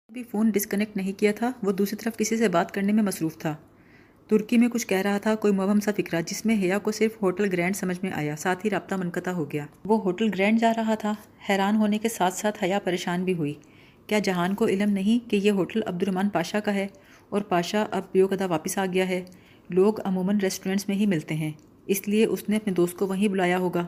ابھی 0.09 0.23
فون 0.23 0.51
ڈسکنیکٹ 0.51 0.97
نہیں 0.97 1.13
کیا 1.13 1.33
تھا، 1.33 1.53
وہ 1.63 1.73
دوسری 1.73 1.97
طرف 1.97 2.17
کسی 2.17 2.37
سے 2.37 2.49
بات 2.49 2.75
کرنے 2.75 2.93
میں 2.93 3.03
مصروف 3.03 3.39
تھا۔ 3.39 3.57
ترکی 4.29 4.59
میں 4.59 4.69
کچھ 4.69 4.87
کہہ 4.87 4.99
رہا 4.99 5.19
تھا، 5.19 5.35
کوئی 5.35 5.53
مبہم 5.53 5.81
سا 5.81 5.91
فکرہ، 5.97 6.21
جس 6.27 6.47
میں 6.47 6.57
حیا 6.63 6.79
کو 6.79 6.93
صرف 6.93 7.23
ہوٹل 7.23 7.49
گرینڈ 7.53 7.77
سمجھ 7.77 7.99
میں 8.03 8.13
آیا۔ 8.13 8.37
ساتھ 8.37 8.65
ہی 8.65 8.71
رابطہ 8.71 8.95
منقطع 8.95 9.31
ہو 9.31 9.51
گیا۔ 9.53 9.67
وہ 9.85 10.03
ہوٹل 10.03 10.29
گرینڈ 10.35 10.61
جا 10.61 10.73
رہا 10.77 10.95
تھا۔ 10.95 11.15
حیران 11.49 11.77
ہونے 11.77 11.99
کے 11.99 12.09
ساتھ 12.09 12.35
ساتھ 12.35 12.65
حیا 12.65 12.79
پریشان 12.79 13.25
بھی 13.25 13.35
ہوئی۔ 13.35 13.55
کیا 14.07 14.19
جہان 14.19 14.55
کو 14.55 14.67
علم 14.67 14.91
نہیں 14.91 15.31
کہ 15.31 15.37
یہ 15.37 15.51
ہوٹل 15.51 15.81
عبد 15.87 16.03
الرحمن 16.03 16.29
پاشا 16.29 16.61
کا 16.61 16.75
ہے؟ 16.75 16.87
اور 17.29 17.41
پاشا 17.41 17.85
اب 17.91 18.03
بیو 18.13 18.27
قدا 18.27 18.47
واپس 18.47 18.79
آ 18.79 18.87
گیا 18.87 19.09
ہے۔ 19.09 19.25
لوگ 19.71 19.95
عموماً 20.05 20.39
ریسٹورنٹس 20.41 20.89
میں 20.89 20.97
ہی 20.97 21.07
ملتے 21.07 21.35
ہیں۔ 21.35 21.53
اس 21.87 22.09
لیے 22.09 22.27
اس 22.27 22.49
نے 22.49 22.57
اپنے 22.57 22.73
دوست 22.73 22.99
کو 22.99 23.07
وہیں 23.07 23.29
بلایا 23.29 23.59
ہوگا۔ 23.59 23.87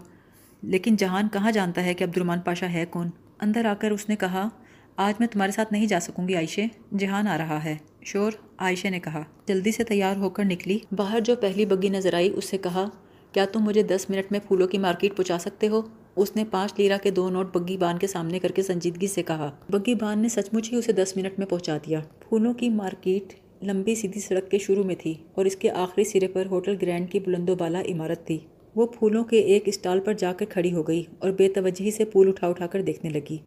لیکن 0.63 0.97
جہان 0.97 1.29
کہاں 1.29 1.53
جانتا 1.53 1.85
ہے 1.85 1.95
کہ 1.95 2.05
عبد 2.05 2.17
الرحمن 2.17 2.41
پاشا 2.41 2.73
ہے 2.73 2.85
کون؟ 2.91 3.11
اندر 3.41 3.65
آ 3.65 3.75
کر 3.75 3.91
اس 3.91 4.09
نے 4.09 4.17
کہا 4.17 4.49
آج 4.97 5.15
میں 5.19 5.29
تمہارے 5.29 5.53
ساتھ 5.53 5.73
نہیں 5.73 5.87
جا 5.87 6.01
سکوں 6.01 6.29
گی 6.29 6.35
عائشے 6.35 6.67
جہان 6.99 7.27
آ 7.27 7.39
رہا 7.39 7.65
ہے۔ 7.65 7.77
شور، 8.03 8.33
عائشہ 8.59 8.89
نے 8.89 9.01
کہا۔ 9.01 9.23
جلدی 9.47 9.73
سے 9.73 9.85
تیار 9.85 10.17
ہو 10.17 10.31
کر 10.31 10.45
نکلی۔ 10.45 10.79
باہر 10.97 11.21
جو 11.21 11.37
پہلی 11.37 11.65
بگی 11.65 11.89
نظر 11.89 12.15
آئی، 12.15 12.31
اس 12.37 12.45
سے 12.45 12.59
کہا، 12.59 12.89
کیا 13.33 13.45
تم 13.53 13.61
مجھے 13.61 13.83
دس 13.83 14.11
منٹ 14.11 14.33
میں 14.33 14.41
پھولوں 14.49 14.69
کی 14.69 14.79
مارکیٹ 14.79 15.17
پہنچا 15.17 15.39
سکتے 15.39 15.69
ہو؟ 15.69 15.83
اس 16.17 16.37
نے 16.37 16.45
پانچ 16.51 16.73
لیرا 16.77 16.97
کے 17.03 17.11
دو 17.11 17.31
نوٹ 17.31 17.57
بگی 17.57 17.77
بان 17.77 17.99
کے 17.99 18.07
سامنے 18.07 18.39
کر 18.39 18.53
کے 18.53 18.63
سنجیدگی 18.63 19.07
سے 19.07 19.23
کہا۔ 19.23 19.51
بگی 19.69 19.95
بان 19.95 20.19
نے 20.19 20.29
سچ 20.29 20.49
مچ 20.53 20.73
ہی 20.73 20.79
اسے 20.79 20.93
دس 20.93 21.17
منٹ 21.17 21.39
میں 21.39 21.47
پہنچا 21.47 21.77
دیا۔ 21.77 22.01
پھولوں 22.29 22.55
کی 22.55 22.69
مارکیٹ 22.69 23.33
لمبی 23.63 23.95
سیدھی 23.95 24.21
سڑک 24.21 24.51
کے 24.51 24.59
شروع 24.59 24.85
میں 24.85 24.95
تھی 24.99 25.15
اور 25.35 25.45
اس 25.45 25.57
کے 25.57 25.71
آخری 25.71 26.05
سرے 26.05 26.29
پر 26.29 26.47
ہوٹل 26.47 26.77
گرینڈ 26.83 27.11
کی 27.11 27.21
بلند 27.21 27.51
و 27.51 27.55
بالا 27.55 27.81
عمارت 27.81 28.27
تھی۔ 28.27 28.39
وہ 28.75 28.87
پھولوں 28.87 29.25
کے 29.25 29.39
ایک 29.39 29.63
اسٹال 29.67 30.01
پر 30.01 30.13
جا 30.13 30.33
کر 30.33 30.45
کھڑی 30.45 30.73
ہو 30.73 30.83
گئی 30.83 31.03
اور 31.19 31.31
بے 31.31 31.49
توجہی 31.49 31.91
سے 31.91 32.05
پھول 32.05 32.29
اٹھا 32.29 32.47
اٹھا 32.47 32.67
کر 32.67 32.83
دیکھنے 32.83 33.11
لگی۔ 33.11 33.39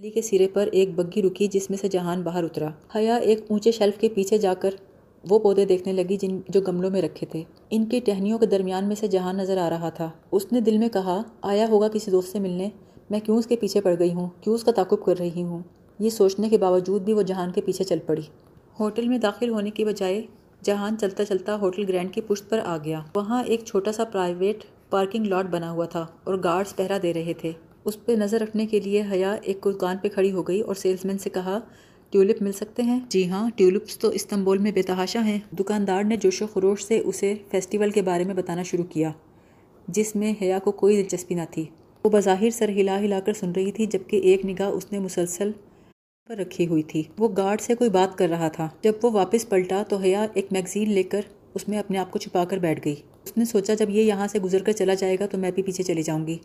گلی 0.00 0.10
کے 0.10 0.22
سرے 0.22 0.48
پر 0.48 0.68
ایک 0.72 0.94
بگی 0.94 1.22
رکی 1.22 1.46
جس 1.46 1.70
میں 1.70 1.78
سے 1.78 1.88
جہان 1.88 2.22
باہر 2.22 2.44
اترا۔ 2.44 2.68
حیا 2.94 3.16
ایک 3.16 3.40
اونچے 3.48 3.70
شیلف 3.70 3.98
کے 3.98 4.08
پیچھے 4.08 4.38
جا 4.38 4.54
کر 4.54 4.70
وہ 5.28 5.38
پودے 5.38 5.64
دیکھنے 5.64 5.92
لگی 5.92 6.16
جن 6.16 6.40
جو 6.48 6.60
گملوں 6.60 6.90
میں 6.90 7.02
رکھے 7.02 7.26
تھے۔ 7.26 7.42
ان 7.70 7.84
کی 7.84 8.00
ٹہنیوں 8.00 8.38
کے 8.38 8.46
درمیان 8.46 8.84
میں 8.84 8.96
سے 8.96 9.06
جہان 9.06 9.36
نظر 9.36 9.56
آ 9.56 9.70
رہا 9.70 9.88
تھا۔ 9.88 10.10
اس 10.32 10.52
نے 10.52 10.60
دل 10.60 10.78
میں 10.78 10.88
کہا، 10.88 11.22
آیا 11.42 11.66
ہوگا 11.68 11.88
کسی 11.88 12.10
دوست 12.10 12.32
سے 12.32 12.38
ملنے؟ 12.38 12.68
میں 13.10 13.20
کیوں 13.20 13.36
اس 13.36 13.46
کے 13.46 13.56
پیچھے 13.56 13.80
پڑ 13.80 13.94
گئی 13.98 14.14
ہوں؟ 14.14 14.28
کیوں 14.40 14.54
اس 14.54 14.64
کا 14.64 14.72
تعقب 14.72 15.04
کر 15.04 15.18
رہی 15.18 15.42
ہوں؟ 15.42 15.62
یہ 15.98 16.10
سوچنے 16.10 16.48
کے 16.48 16.58
باوجود 16.58 17.02
بھی 17.02 17.12
وہ 17.12 17.22
جہان 17.22 17.52
کے 17.52 17.60
پیچھے 17.60 17.84
چل 17.84 17.98
پڑی۔ 18.06 18.22
ہوٹل 18.80 19.08
میں 19.08 19.18
داخل 19.18 19.48
ہونے 19.48 19.70
کی 19.70 19.84
بجائے 19.84 20.22
جہان 20.64 20.98
چلتا 20.98 21.24
چلتا 21.24 21.60
ہوٹل 21.60 21.84
گرینڈ 21.88 22.14
کی 22.14 22.20
پشت 22.20 22.50
پر 22.50 22.60
آ 22.64 22.76
گیا۔ 22.84 23.00
وہاں 23.16 23.44
ایک 23.44 23.64
چھوٹا 23.64 23.92
سا 23.92 24.04
پرائیویٹ 24.04 24.64
پارکنگ 24.90 25.26
لاٹ 25.26 25.46
بنا 25.46 25.70
ہوا 25.70 25.84
تھا 25.84 26.06
اور 26.24 26.34
گارڈز 26.44 26.76
پہرا 26.76 26.98
دے 27.02 27.14
رہے 27.14 27.32
تھے۔ 27.34 27.52
اس 27.84 28.04
پہ 28.04 28.12
نظر 28.12 28.40
رکھنے 28.40 28.66
کے 28.66 28.80
لیے 28.80 29.02
حیا 29.12 29.32
ایک 29.42 29.66
دکان 29.66 29.96
پہ 30.02 30.08
کھڑی 30.08 30.32
ہو 30.32 30.42
گئی 30.42 30.60
اور 30.60 30.74
سیلز 30.74 31.04
مین 31.04 31.18
سے 31.18 31.30
کہا، 31.30 31.58
ٹیولپ 32.12 32.42
مل 32.42 32.52
سکتے 32.52 32.82
ہیں? 32.82 32.98
جی 33.08 33.28
ہاں 33.30 33.48
ٹیولپس 33.56 33.98
تو 33.98 34.08
استنبول 34.08 34.58
میں 34.58 34.72
بے 34.72 34.82
تحاشا 34.82 35.24
ہیں۔ 35.24 35.38
دکاندار 35.58 36.04
نے 36.04 36.16
جوش 36.16 36.42
و 36.42 36.46
خروش 36.46 36.84
سے 36.84 36.98
اسے 36.98 37.34
فیسٹیول 37.50 37.90
کے 37.90 38.02
بارے 38.02 38.24
میں 38.24 38.34
بتانا 38.34 38.62
شروع 38.62 38.84
کیا، 38.84 39.10
جس 39.88 40.16
میں 40.16 40.32
حیا 40.42 40.58
کو 40.58 40.72
کوئی 40.72 41.02
دلچسپی 41.02 41.34
نہ 41.34 41.42
تھی۔ 41.50 41.64
وہ 42.04 42.10
بظاہر 42.10 42.50
سر 42.50 42.68
ہلا 42.68 42.98
ہلا 43.00 43.20
کر 43.20 43.32
سن 43.32 43.52
رہی 43.52 43.72
تھی 43.72 43.86
جبکہ 43.86 44.16
ایک 44.16 44.44
نگاہ 44.44 44.68
اس 44.68 44.92
نے 44.92 44.98
مسلسل 44.98 45.50
پر 46.28 46.36
رکھی 46.36 46.66
ہوئی 46.66 46.82
تھی۔ 46.82 47.02
وہ 47.18 47.28
گارڈ 47.36 47.60
سے 47.60 47.74
کوئی 47.74 47.90
بات 47.90 48.18
کر 48.18 48.28
رہا 48.28 48.48
تھا۔ 48.48 48.68
جب 48.82 48.92
وہ 49.02 49.10
واپس 49.10 49.48
پلٹا 49.48 49.82
تو 49.88 49.96
حیا 49.96 50.26
ایک 50.34 50.52
میگزین 50.52 50.90
لے 50.90 51.02
کر 51.02 51.20
اس 51.54 51.68
میں 51.68 51.78
اپنے 51.78 51.98
آپ 51.98 52.10
کو 52.10 52.18
چھپا 52.18 52.44
کر 52.44 52.58
بیٹھ 52.58 52.80
گئی۔ 52.84 52.94
اس 53.24 53.36
نے 53.36 53.44
سوچا، 53.44 53.74
جب 53.74 53.90
یہ 53.90 54.02
یہاں 54.02 54.26
سے 54.26 54.38
گزر 54.38 54.62
کر 54.62 54.72
چلا 54.72 54.94
جائے 54.94 55.16
گا 55.20 55.26
تو 55.26 55.38
میں 55.38 55.50
بھی 55.50 55.62
پیچھے 55.62 55.84
چلی 55.84 56.02
جاؤں 56.02 56.26
گی۔ 56.26 56.38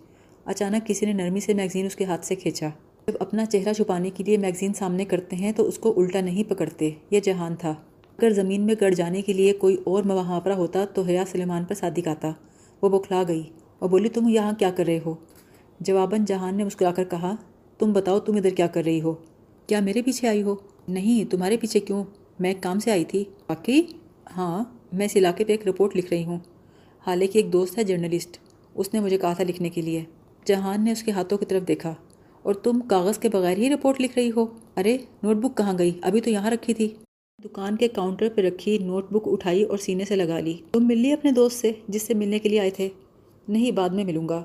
اچانک 0.46 0.88
کسی 0.88 1.06
نے 1.06 1.14
نرمی 1.14 1.40
سے 1.40 1.54
میگزین 1.54 1.86
اس 1.86 1.96
کے 1.96 2.06
ہاتھ 2.06 2.26
سے 2.26 2.36
کھینچا۔ 2.36 2.70
جب 3.08 3.14
اپنا 3.20 3.46
چہرہ 3.46 3.74
چھپانے 3.74 4.10
کے 4.10 4.24
لیے 4.24 4.38
میگزین 4.38 4.74
سامنے 4.74 5.06
کرتے 5.06 5.36
ہیں 5.36 5.52
تو 5.52 5.68
اس 5.68 5.80
کو 5.80 5.94
الٹا 5.98 6.22
نہیں 6.22 6.50
پکڑتے، 6.50 6.92
یہ 7.12 7.20
جہان 7.20 7.56
تھا۔ 7.56 7.70
اگر 8.18 8.30
زمین 8.30 8.62
میں 8.62 8.76
گڑ 8.82 8.94
جانے 8.94 9.22
کے 9.22 9.34
لیے 9.34 9.54
کوئی 9.54 9.78
اور 9.84 10.04
محاورہ 10.04 10.54
ہوتا 10.54 10.86
تو 10.86 11.02
حیا 11.02 11.24
سلیمان 11.32 11.64
پر 11.64 11.76
صادق 11.76 12.08
آتا۔ 12.08 12.32
وہ 12.82 12.90
بکھلا 12.90 13.24
گئی 13.28 13.44
اور 13.80 13.90
بولی، 13.90 14.10
تم 14.10 14.30
یہاں 14.30 14.52
کیا 14.60 14.72
کر 14.72 14.86
رہے 14.86 15.00
ہو؟ 15.06 15.16
جواباً 15.80 16.26
جہان 16.26 16.58
نے 16.58 16.64
مسکرا 16.64 16.92
کر 16.92 17.04
کہا، 17.04 17.36
تم 17.78 17.94
بتاؤ، 17.94 18.20
تم 18.20 18.36
ادھر 18.36 18.50
کیا 18.50 18.68
کر 18.68 18.84
رہی 18.84 19.02
ہو؟ 19.02 19.14
کیا 19.68 19.80
میرے 19.80 20.02
پیچھے 20.02 20.28
آئی 20.28 20.42
ہو؟ 20.42 20.56
نہیں، 20.88 21.32
تمہارے 21.32 21.58
پیچھے 21.58 21.80
کیوں؟ 21.80 22.04
میں 22.40 22.50
ایک 22.50 22.64
کام 22.64 22.80
سے 22.80 22.92
آئی 22.92 23.06
تھی۔ 23.06 23.24
باقی 23.48 23.82
ہاں 24.38 24.64
میں 24.94 25.06
اس 25.06 25.16
علاقے 25.16 25.46
پہ 25.46 25.52
ایک 25.52 25.68
رپورٹ 25.68 25.96
لکھ 25.96 26.08
رہی 26.12 26.26
ہوں۔ 26.26 26.40
حالانکہ 27.08 27.38
ایک 27.38 27.54
دوست 27.54 27.78
ہے 27.78 27.84
جرنلسٹ، 27.84 28.38
اس 28.76 28.94
نے 28.94 29.00
مجھے 29.00 29.18
کہا 29.18 29.34
تھا 29.34 29.44
لکھنے 29.44 29.70
کے 29.70 29.82
لیے۔ 29.82 30.04
جہان 30.46 30.84
نے 30.84 30.92
اس 30.92 31.04
کے 31.04 31.12
ہاتھوں 31.12 31.38
کی 31.38 31.46
طرف 31.46 31.68
دیکھا 31.68 31.94
اور 32.44 32.54
تم 32.54 32.80
کاغذ 32.80 33.18
کے 33.18 33.30
بغیر 33.30 33.58
ہی 33.58 33.70
رپورٹ 33.70 34.02
لکھ 34.02 34.20
رہی 34.20 34.32
ہو۔ 34.36 34.46
ارے، 34.78 34.98
نوٹ 35.24 35.36
بک 35.36 35.58
کہاں 35.58 35.78
گئی؟ 35.78 35.92
ابھی 36.02 36.22
تو 36.22 36.30
یہاں 36.30 36.52
رکھی 36.52 36.74
تھی۔ 36.74 36.90
دکان 37.44 37.76
کے 37.76 37.88
کاؤنٹر 37.88 38.28
پہ 38.36 38.42
رکھی 38.42 38.78
نوٹ 38.78 39.12
بک 39.12 39.22
اٹھائی 39.26 39.64
اور 39.64 39.78
سینے 39.78 40.06
سے 40.06 40.16
لگا 40.16 40.40
لی۔ 40.40 40.58
تم 40.72 40.88
مل 40.88 40.98
لی 40.98 41.12
اپنے 41.12 41.32
دوست 41.32 41.62
سے 41.62 41.72
جس 41.88 42.02
سے 42.02 42.14
ملنے 42.14 42.40
کے 42.40 42.50
لیے 42.50 42.60
آئے 42.60 42.70
تھے؟ 42.70 42.90
نہیں، 43.48 43.72
بعد 43.72 43.90
میں 43.90 44.04
ملوں 44.04 44.30
گا۔ 44.30 44.44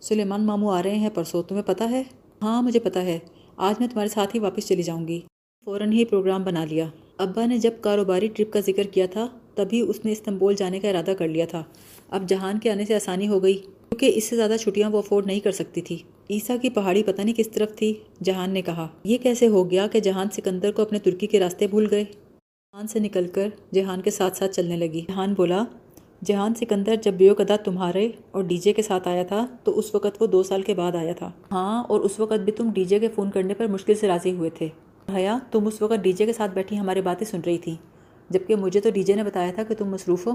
سلیمان 0.00 0.46
ماموں 0.46 0.74
آ 0.74 0.82
رہے 0.82 0.94
ہیں 0.94 1.10
پرسوں، 1.14 1.42
تمہیں 1.42 1.62
پتہ 1.62 1.84
ہے؟ 1.84 2.02
ہاں 2.42 2.62
مجھے 2.62 2.80
پتہ 2.80 2.98
ہے۔ 2.98 3.18
آج 3.56 3.74
میں 3.80 3.88
تمہارے 3.88 4.08
ساتھ 4.08 4.34
ہی 4.34 4.40
واپس 4.40 4.68
چلی 4.68 4.82
جاؤں 4.82 5.08
گی۔ 5.08 5.20
فوراً 5.64 5.92
ہی 5.92 6.04
پروگرام 6.04 6.42
بنا 6.42 6.64
لیا۔ 6.64 6.88
ابا 7.18 7.46
نے 7.46 7.58
جب 7.58 7.70
کاروباری 7.80 8.26
ٹرپ 8.26 8.52
کا 8.52 8.60
ذکر 8.60 8.82
کیا 8.82 9.06
تھا، 9.06 9.26
تبھی 9.54 9.80
اس 9.80 10.04
نے 10.04 10.12
استنبول 10.12 10.54
جانے 10.54 10.80
کا 10.80 10.88
ارادہ 10.88 11.10
کر 11.18 11.28
لیا 11.28 11.46
تھا۔ 11.46 11.64
اب 12.10 12.28
جہان 12.28 12.58
کے 12.58 12.70
آنے 12.70 12.84
سے 12.84 12.94
آسانی 12.94 13.28
ہو 13.28 13.42
گئی۔ 13.42 13.58
کیونکہ 13.90 14.12
اس 14.14 14.24
سے 14.24 14.36
زیادہ 14.36 14.56
چھٹیاں 14.60 14.90
وہ 14.90 14.98
افورڈ 14.98 15.26
نہیں 15.26 15.40
کر 15.40 15.50
سکتی 15.50 15.80
تھی۔ 15.80 15.96
عیسیٰ 16.30 16.56
کی 16.62 16.70
پہاڑی 16.70 17.02
پتہ 17.02 17.22
نہیں 17.22 17.34
کس 17.34 17.48
طرف 17.48 17.74
تھی، 17.76 17.94
جہان 18.24 18.50
نے 18.50 18.62
کہا، 18.62 18.88
یہ 19.04 19.18
کیسے 19.18 19.46
ہو 19.48 19.70
گیا 19.70 19.86
کہ 19.86 20.00
جہان 20.00 20.26
سکندر 20.32 20.72
کو 20.72 20.82
اپنے 20.82 20.98
ترکی 20.98 21.26
کے 21.26 21.40
راستے 21.40 21.66
بھول 21.66 21.86
گئے؟ 21.90 22.04
جہان 22.04 22.86
سے 22.86 22.98
نکل 22.98 23.28
کر 23.28 23.48
جہان 23.74 24.00
کے 24.00 24.10
ساتھ 24.10 24.36
ساتھ 24.36 24.52
چلنے 24.52 24.76
لگی۔ 24.76 25.00
جہان 25.08 25.34
بولا، 25.34 25.64
جہان 26.24 26.54
سکندر 26.54 26.94
جب 27.02 27.14
بیو 27.14 27.34
ادا 27.38 27.56
تمہارے 27.56 28.10
اور 28.30 28.42
ڈی 28.42 28.56
جے 28.56 28.72
کے 28.72 28.82
ساتھ 28.82 29.08
آیا 29.08 29.22
تھا، 29.22 29.46
تو 29.64 29.78
اس 29.78 29.94
وقت 29.94 30.22
وہ 30.22 30.26
دو 30.26 30.42
سال 30.42 30.62
کے 30.62 30.74
بعد 30.74 30.94
آیا 30.94 31.12
تھا۔ 31.12 31.30
ہاں 31.52 31.84
اور 31.84 32.00
اس 32.00 32.20
وقت 32.20 32.40
بھی 32.40 32.52
تم 32.52 32.70
ڈی 32.72 32.84
جے 32.84 32.98
کے 32.98 33.08
فون 33.08 33.30
کرنے 33.30 33.54
پر 33.54 33.66
مشکل 33.66 33.94
سے 33.94 34.08
راضی 34.08 34.32
ہوئے 34.32 34.50
تھے۔ 34.50 34.68
حیا 35.14 35.38
تم 35.50 35.66
اس 35.66 35.82
وقت 35.82 36.02
ڈی 36.02 36.12
جے 36.12 36.26
کے 36.26 36.32
ساتھ 36.32 36.50
بیٹھی 36.54 36.78
ہماری 36.78 37.00
باتیں 37.00 37.26
سن 37.26 37.40
رہی 37.46 37.58
تھی 37.58 37.74
جبکہ 38.30 38.56
مجھے 38.56 38.80
تو 38.80 38.90
ڈی 38.90 39.02
جے 39.02 39.14
نے 39.14 39.24
بتایا 39.24 39.52
تھا 39.54 39.62
کہ 39.62 39.74
تم 39.74 39.90
مصروف 39.90 40.26
ہو۔ 40.26 40.32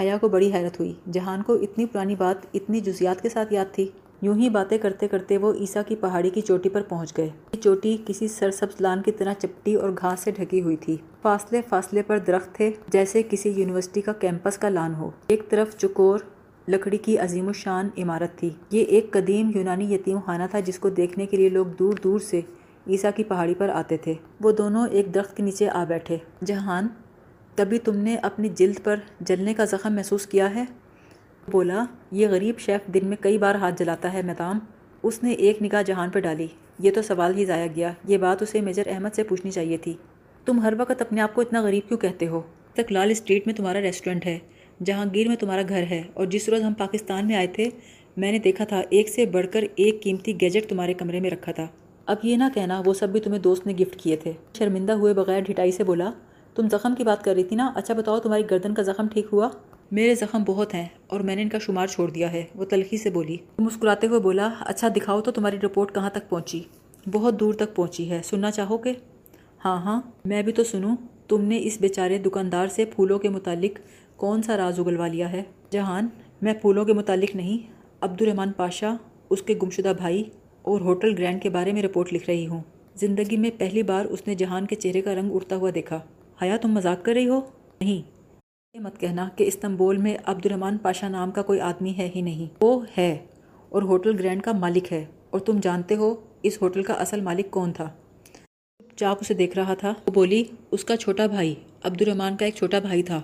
حیا 0.00 0.16
کو 0.20 0.28
بڑی 0.28 0.52
حیرت 0.52 0.80
ہوئی۔ 0.80 0.92
جہان 1.12 1.42
کو 1.42 1.54
اتنی 1.54 1.86
پرانی 1.86 2.14
بات، 2.14 2.46
اتنی 2.54 2.80
جزیات 2.80 3.22
کے 3.22 3.28
ساتھ 3.28 3.52
یاد 3.52 3.74
تھی۔ 3.74 3.88
یوں 4.22 4.34
ہی 4.34 4.48
باتیں 4.48 4.78
کرتے 4.78 5.08
کرتے 5.08 5.38
وہ 5.38 5.54
عیسیٰ 5.54 5.82
کی 5.88 5.96
پہاڑی 5.96 6.30
کی 6.30 6.40
چوٹی 6.40 6.68
پر 6.68 6.82
پہنچ 6.88 7.16
گئے۔ 7.16 7.28
یہ 7.52 7.60
چوٹی 7.60 7.96
کسی 8.06 8.28
سرسبز 8.28 8.80
لان 8.80 9.02
کی 9.02 9.12
طرح 9.12 9.34
چپٹی 9.38 9.74
اور 9.74 9.90
گھاس 10.00 10.20
سے 10.20 10.30
ڈھکی 10.30 10.62
ہوئی 10.62 10.76
تھی۔ 10.76 10.96
فاصلے 11.22 11.60
فاصلے 11.68 12.02
پر 12.02 12.18
درخت 12.18 12.54
تھے، 12.54 12.70
جیسے 12.88 13.22
کسی 13.30 13.48
یونیورسٹی 13.48 14.00
کا 14.00 14.12
کیمپس 14.12 14.58
کا 14.58 14.68
لان 14.68 14.94
ہو۔ 14.94 15.10
ایک 15.26 15.48
طرف 15.48 15.76
چکور، 15.76 16.18
لکڑی 16.68 16.96
کی 16.96 17.18
عظیم 17.18 17.46
الشان 17.46 17.88
عمارت 17.98 18.38
تھی۔ 18.38 18.50
یہ 18.70 18.84
ایک 18.84 19.10
قدیم 19.10 19.50
یونانی 19.54 19.94
یتیم 19.94 20.18
خانہ 20.26 20.42
تھا 20.50 20.60
جس 20.60 20.78
کو 20.78 20.88
دیکھنے 20.88 21.26
کے 21.26 21.36
لیے 21.36 21.48
لوگ 21.48 21.66
دور 21.66 21.94
دور 22.04 22.20
سے 22.20 22.40
عیسیٰ 22.88 23.10
کی 23.16 23.24
پہاڑی 23.24 23.54
پر 23.58 23.68
آتے 23.68 23.96
تھے۔ 23.96 24.14
وہ 24.40 24.52
دونوں 24.52 24.86
ایک 24.88 25.14
درخت 25.14 25.36
کے 25.36 25.42
نیچے 25.42 25.68
آ 25.68 25.84
بیٹھے۔ 25.88 26.16
جہان 26.44 26.86
کبھی 27.56 27.78
تم 27.78 27.96
نے 27.96 28.16
اپنی 28.16 28.48
جلد 28.48 28.84
پر 28.84 28.96
جلنے 29.20 29.54
کا 29.54 29.64
زخم 29.64 29.94
محسوس 29.94 30.26
کیا 30.26 30.54
ہے؟ 30.54 30.64
بولا، 31.50 31.84
یہ 32.10 32.28
غریب 32.28 32.58
شیف 32.58 32.86
دن 32.86 33.06
میں 33.06 33.16
کئی 33.20 33.38
بار 33.38 33.54
ہاتھ 33.54 33.74
جلاتا 33.78 34.12
ہے 34.12 34.22
میدام 34.22 34.58
اس 35.02 35.22
نے 35.22 35.32
ایک 35.32 35.62
نگاہ 35.62 35.82
جہان 35.82 36.10
پر 36.10 36.20
ڈالی۔ 36.20 36.46
یہ 36.78 36.90
تو 36.94 37.02
سوال 37.02 37.36
ہی 37.36 37.44
ضائع 37.44 37.66
گیا 37.76 37.92
یہ 38.08 38.16
بات 38.16 38.42
اسے 38.42 38.60
میجر 38.60 38.82
احمد 38.86 39.08
سے 39.14 39.22
پوچھنی 39.22 39.50
چاہیے 39.50 39.76
تھی۔ 39.76 39.94
تم 40.44 40.60
ہر 40.60 40.72
وقت 40.78 41.02
اپنے 41.02 41.20
آپ 41.20 41.34
کو 41.34 41.40
اتنا 41.40 41.60
غریب 41.60 41.88
کیوں 41.88 42.00
کہتے 42.00 42.26
ہو؟ 42.26 42.42
تک 42.72 42.92
لال 42.92 43.10
اسٹریٹ 43.10 43.46
میں 43.46 43.54
تمہارا 43.54 43.80
ریسٹورنٹ 43.80 44.26
ہے، 44.26 44.38
جہانگیر 44.84 45.28
میں 45.28 45.36
تمہارا 45.36 45.62
گھر 45.68 45.82
ہے۔ 45.82 46.02
اور 46.14 46.26
جس 46.26 46.48
روز 46.48 46.62
ہم 46.62 46.74
پاکستان 46.74 47.26
میں 47.26 47.36
آئے 47.36 47.46
تھے، 47.46 47.70
میں 48.16 48.32
نے 48.32 48.38
دیکھا 48.38 48.64
تھا، 48.64 48.82
ایک 48.90 49.08
سے 49.08 49.26
بڑھ 49.26 49.46
کر 49.52 49.64
ایک 49.76 50.02
قیمتی 50.02 50.40
گیجٹ 50.40 50.68
تمہارے 50.68 50.94
کمرے 50.94 51.20
میں 51.20 51.30
رکھا 51.30 51.52
تھا۔ 51.52 51.66
اب 52.06 52.16
یہ 52.22 52.36
نہ 52.36 52.44
کہنا، 52.54 52.82
وہ 52.84 52.94
سب 52.94 53.08
بھی 53.08 53.20
تمہیں 53.20 53.40
دوست 53.40 53.66
نے 53.66 53.72
گفٹ 53.80 53.96
کیے 53.96 54.16
تھے۔ 54.16 54.32
شرمندہ 54.58 54.92
ہوئے 54.92 55.14
بغیر 55.14 55.40
ڈھٹائی 55.40 55.72
سے 55.72 55.84
بولا 55.84 56.12
تم 56.56 56.68
زخم 56.68 56.94
کی 56.98 57.04
بات 57.04 57.24
کر 57.24 57.34
رہی 57.34 57.44
تھی 57.44 57.56
نا؟ 57.56 57.72
اچھا 57.74 57.94
بتاؤ 57.94 58.18
تمہاری 58.18 58.42
گردن 58.50 58.74
کا 58.74 58.82
زخم 58.82 59.06
ٹھیک 59.08 59.26
ہوا؟ 59.32 59.48
میرے 59.90 60.14
زخم 60.14 60.44
بہت 60.46 60.74
ہیں 60.74 60.86
اور 61.06 61.20
میں 61.20 61.36
نے 61.36 61.42
ان 61.42 61.48
کا 61.48 61.58
شمار 61.58 61.86
چھوڑ 61.86 62.10
دیا 62.10 62.32
ہے 62.32 62.44
وہ 62.54 62.64
تلخی 62.64 62.96
سے 62.96 63.10
بولی۔ 63.10 63.36
مسکراتے 63.58 64.06
ہوئے 64.06 64.20
بولا 64.20 64.48
اچھا 64.60 64.88
دکھاؤ 64.96 65.20
تو 65.20 65.30
تمہاری 65.30 65.56
رپورٹ 65.60 65.94
کہاں 65.94 66.10
تک 66.10 66.28
پہنچی؟ 66.28 66.62
بہت 67.12 67.40
دور 67.40 67.54
تک 67.54 67.74
پہنچی 67.76 68.10
ہے 68.10 68.20
سننا 68.24 68.50
چاہو 68.50 68.84
گے؟ 68.84 68.92
ہاں 69.64 69.76
ہاں۔ 69.76 70.00
میں 70.24 70.42
بھی 70.42 70.52
تو 70.52 70.64
سنوں 70.64 70.96
تم 71.28 71.42
نے 71.42 71.58
اس 71.62 71.76
بیچارے 71.80 72.18
دکاندار 72.18 72.66
سے 72.66 72.84
پھولوں 72.84 73.18
کے 73.18 73.28
متعلق 73.28 73.78
کون 74.16 74.42
سا 74.42 74.56
راز 74.56 74.80
اگلوا 74.80 75.06
لیا 75.06 75.32
ہے؟ 75.32 75.42
جہان 75.70 76.08
میں 76.42 76.54
پھولوں 76.54 76.84
کے 76.84 76.92
متعلق 76.92 77.36
نہیں 77.36 77.72
عبد 78.00 78.22
الرحمن 78.22 78.52
پاشا 78.52 78.94
اس 79.30 79.42
کے 79.42 79.54
گمشدہ 79.62 79.92
بھائی 79.96 80.22
اور 80.62 80.80
ہوٹل 80.80 81.14
گرینڈ 81.18 81.42
کے 81.42 81.50
بارے 81.50 81.72
میں 81.72 81.82
رپورٹ 81.82 82.12
لکھ 82.12 82.30
رہی 82.30 82.46
ہوں۔ 82.46 82.60
زندگی 82.94 83.36
میں 83.36 83.50
پہلی 83.58 83.82
بار 83.82 84.04
اس 84.04 84.26
نے 84.26 84.34
جہان 84.34 84.66
کے 84.66 84.76
چہرے 84.76 85.00
کا 85.00 85.14
رنگ 85.14 85.30
اڑتا 85.34 85.56
ہوا 85.56 85.70
دیکھا۔ 85.74 86.00
حیا 86.42 86.56
تم 86.56 86.70
مذاق 86.70 87.04
کر 87.04 87.12
رہی 87.12 87.28
ہو؟ 87.28 87.40
نہیں۔ 87.80 88.10
یہ 88.74 88.80
مت 88.80 89.00
کہنا 89.00 89.28
کہ 89.36 89.44
استنبول 89.44 89.96
میں 89.96 90.16
عبد 90.24 90.46
الرحمن 90.46 90.78
پاشا 90.78 91.08
نام 91.08 91.30
کا 91.30 91.42
کوئی 91.42 91.60
آدمی 91.60 91.94
ہے 91.98 92.10
ہی 92.16 92.20
نہیں۔ 92.20 92.54
وہ 92.60 92.84
ہے 92.98 93.26
اور 93.68 93.82
ہوٹل 93.82 94.18
گرینڈ 94.18 94.42
کا 94.42 94.52
مالک 94.52 94.92
ہے۔ 94.92 95.04
اور 95.30 95.40
تم 95.40 95.60
جانتے 95.62 95.96
ہو 95.96 96.14
اس 96.42 96.62
ہوٹل 96.62 96.82
کا 96.82 96.92
اصل 96.94 97.20
مالک 97.20 97.50
کون 97.50 97.72
تھا۔ 97.72 97.90
چاپ 98.96 99.18
اسے 99.20 99.34
دیکھ 99.34 99.58
رہا 99.58 99.74
تھا۔ 99.74 99.94
وہ 100.06 100.12
بولی، 100.12 100.44
اس 100.70 100.84
کا 100.84 100.96
چھوٹا 100.96 101.26
بھائی۔ 101.26 101.54
عبد 101.82 102.02
الرحمن 102.02 102.36
کا 102.36 102.44
ایک 102.44 102.54
چھوٹا 102.54 102.78
بھائی 102.78 103.02
تھا، 103.02 103.22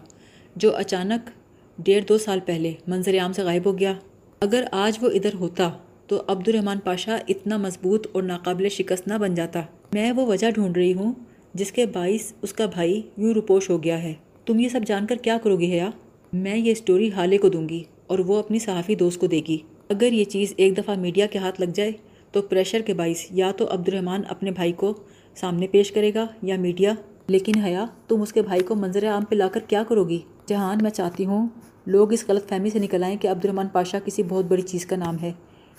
جو 0.57 0.77
اچانک 0.77 1.31
ڈیڑھ 1.79 2.05
دو 2.09 2.19
سال 2.19 2.41
پہلے 2.41 2.75
منظر 2.87 3.19
عام 3.19 3.33
سے 3.33 3.43
غائب 3.43 3.67
ہو 3.67 3.79
گیا۔ 3.79 3.93
اگر 4.41 4.65
آج 4.73 4.99
وہ 5.01 5.11
ادھر 5.11 5.35
ہوتا 5.35 5.71
تو 6.07 6.23
عبد 6.27 6.49
الرحمن 6.49 6.79
پاشا 6.79 7.17
اتنا 7.29 7.57
مضبوط 7.57 8.07
اور 8.13 8.23
ناقابل 8.23 8.69
شکست 8.69 9.09
نہ 9.09 9.15
بن 9.15 9.35
جاتا۔ 9.35 9.61
میں 9.93 10.13
وہ 10.13 10.27
وجہ 10.27 10.51
ڈھونڈ 10.51 10.77
رہی 10.77 10.95
ہوں 10.95 11.13
جس 11.55 11.73
کے 11.73 11.87
باعث 11.87 12.33
اس 12.43 12.53
کا 12.53 12.67
بھائی 12.67 13.03
یوں 13.17 13.35
روپوش 13.35 13.71
ہو 13.71 13.83
گیا 13.83 14.03
ہے۔ 14.03 14.15
تم 14.47 14.59
یہ 14.59 14.69
سب 14.69 14.81
جان 14.87 15.07
کر 15.07 15.17
کیا 15.17 15.39
کرو 15.43 15.59
گی 15.59 15.73
حیا؟ 15.73 15.91
میں 16.33 16.57
یہ 16.57 16.73
اسٹوری 16.73 17.11
حالے 17.17 17.39
کو 17.39 17.49
دوں 17.49 17.69
گی 17.69 17.83
اور 18.07 18.19
وہ 18.19 18.37
اپنی 18.37 18.59
صحافی 18.59 18.95
دوست 18.95 19.21
کو 19.21 19.27
دے 19.27 19.41
گی۔ 19.49 19.59
اگر 19.89 20.13
یہ 20.13 20.25
چیز 20.25 20.55
ایک 20.57 20.77
دفعہ 20.79 20.95
میڈیا 20.95 21.27
کے 21.27 21.39
ہاتھ 21.39 21.61
لگ 21.61 21.71
جائے 21.75 21.93
تو 22.33 22.43
پریشر 22.43 22.81
کے 22.81 22.95
باعث 22.95 23.27
یا 23.31 23.51
تو 23.57 23.67
عبد 23.71 23.89
الرحمن 23.89 24.21
اپنے 24.29 24.51
بھائی 24.51 24.73
کو 24.73 24.95
سامنے 25.35 25.67
پیش 25.67 25.93
کرے 25.93 26.15
گا 26.15 26.27
یا 26.43 26.57
میڈیا 26.57 26.93
لیکن 27.27 27.59
حیا، 27.59 27.85
تم 28.09 28.23
اس 28.23 28.33
کے 28.33 28.43
بھائی 28.43 28.63
کو 28.63 28.75
منظر 28.75 29.09
عام 29.09 29.25
پہ 29.25 29.35
لا 29.35 29.49
کر 29.49 29.61
کیا 29.61 29.83
کرو 29.89 30.09
گی؟ 30.09 30.19
جہان 30.47 30.79
میں 30.83 30.91
چاہتی 30.91 31.25
ہوں 31.25 31.49
لوگ 31.87 32.13
اس 32.13 32.25
غلط 32.29 32.49
فہمی 32.49 32.71
سے 32.71 32.79
نکل 32.79 33.03
آئیں 33.05 33.17
کہ 33.17 33.29
عبد 33.29 33.45
الرحمن 33.45 33.69
پاشا 33.69 33.99
کسی 34.05 34.23
بہت 34.23 34.45
بڑی 34.45 34.63
چیز 34.63 34.87
کا 34.87 34.97
نام 34.97 35.17
ہے۔ 35.23 35.33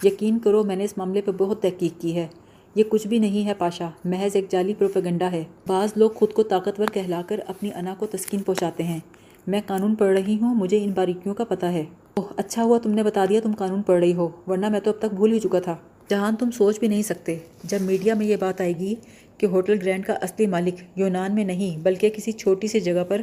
یقین 0.04 0.40
کرو 0.40 0.64
میں 0.64 0.76
نے 0.76 0.84
اس 0.84 0.98
معاملے 0.98 1.22
پہ 1.22 1.32
بہت 1.32 1.62
تحقیق 1.62 2.02
کی 2.02 2.16
ہے۔ 2.16 2.28
یہ 2.76 2.84
کچھ 2.90 3.08
بھی 3.08 3.20
نہیں 3.20 3.48
ہے 3.48 3.54
پاشا، 3.54 3.90
محض 4.06 4.36
ایک 4.36 4.46
جعلی 4.50 4.74
پروپیگنڈا 4.74 5.32
ہے۔ 5.32 5.44
بعض 5.68 5.94
لوگ 5.96 6.12
خود 6.12 6.34
کو 6.34 6.44
طاقتور 6.44 6.86
کہلا 6.94 7.22
کر 7.28 7.40
اپنی 7.48 7.70
انا 7.76 7.96
کو 8.00 8.06
تسکین 8.06 8.42
پہنچاتے 8.42 8.84
ہیں۔ 8.84 9.00
میں 9.48 9.62
قانون 9.66 9.96
پڑھ 9.96 10.20
رہی 10.20 10.38
ہوں، 10.42 10.56
مجھے 10.56 10.84
ان 10.84 10.92
باریکیوں 10.92 11.36
کا 11.36 11.44
پتہ 11.44 11.66
ہے۔ 11.66 11.84
اوہ 12.14 12.26
اچھا 12.38 12.64
ہوا 12.64 12.78
تم 12.78 12.92
نے 12.92 13.04
بتا 13.04 13.26
دیا 13.30 13.40
تم 13.44 13.52
قانون 13.58 13.82
پڑھ 13.82 14.00
رہی 14.00 14.14
ہو، 14.14 14.30
ورنہ 14.48 14.70
میں 14.70 14.80
تو 14.80 14.92
اب 14.92 15.00
تک 15.00 15.14
بھول 15.14 15.34
ہی 15.34 15.40
چکا 15.40 15.60
تھا۔ 15.60 15.76
جہاں 16.10 16.32
تم 16.40 16.52
سوچ 16.52 16.80
بھی 16.80 16.88
نہیں 16.88 17.02
سکتے، 17.02 17.38
جب 17.64 17.82
میڈیا 17.82 18.14
میں 18.14 18.26
یہ 18.26 18.36
بات 18.40 18.62
آئے 18.62 18.74
گی 18.80 18.96
کہ 19.38 19.46
ہوٹل 19.46 19.78
گرینڈ 19.82 20.06
کا 20.06 20.14
اصلی 20.14 20.48
مالک 20.48 20.74
یونان 20.96 21.36
میں 21.36 21.44
نہیں، 21.44 21.78
بلکہ 21.78 22.10
کسی 22.10 22.32
چھوٹی 22.32 22.68
سی 22.68 22.80
جگہ 22.80 23.04
پر 23.08 23.22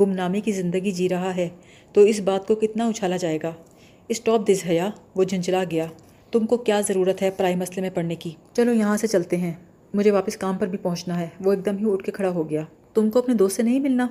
گمنامی 0.00 0.40
کی 0.40 0.52
زندگی 0.52 0.90
جی 0.90 1.08
رہا 1.08 1.36
ہے، 1.36 1.48
تو 1.92 2.00
اس 2.00 2.20
بات 2.20 2.46
کو 2.46 2.54
کتنا 2.54 2.86
اچھالا 2.86 3.16
جائے 3.16 3.38
گا۔ 3.42 3.52
اسٹاپ 4.08 4.48
دس 4.48 4.62
حیا، 4.68 4.90
وہ 5.16 5.24
جھنجھلا 5.24 5.64
گیا۔ 5.70 5.86
تم 6.32 6.46
کو 6.46 6.56
کیا 6.56 6.80
ضرورت 6.80 7.22
ہے 7.22 7.30
پرائی 7.30 7.54
مسئلے 7.54 7.80
میں 7.80 7.90
پڑھنے 7.94 8.14
کی؟ 8.14 8.30
چلو 8.52 8.72
یہاں 8.72 8.96
سے 8.96 9.06
چلتے 9.06 9.36
ہیں۔ 9.36 9.52
مجھے 9.94 10.10
واپس 10.10 10.36
کام 10.36 10.58
پر 10.58 10.66
بھی 10.66 10.78
پہنچنا 10.78 11.20
ہے۔ 11.20 11.28
وہ 11.40 11.52
ایک 11.52 11.66
دم 11.66 11.76
ہی 11.76 11.92
اٹھ 11.92 12.04
کے 12.04 12.12
کھڑا 12.12 12.28
ہو 12.28 12.50
گیا۔ 12.50 12.62
تم 12.94 13.10
کو 13.10 13.18
اپنے 13.18 13.34
دوست 13.34 13.56
سے 13.56 13.62
نہیں 13.62 13.80
ملنا؟ 13.80 14.06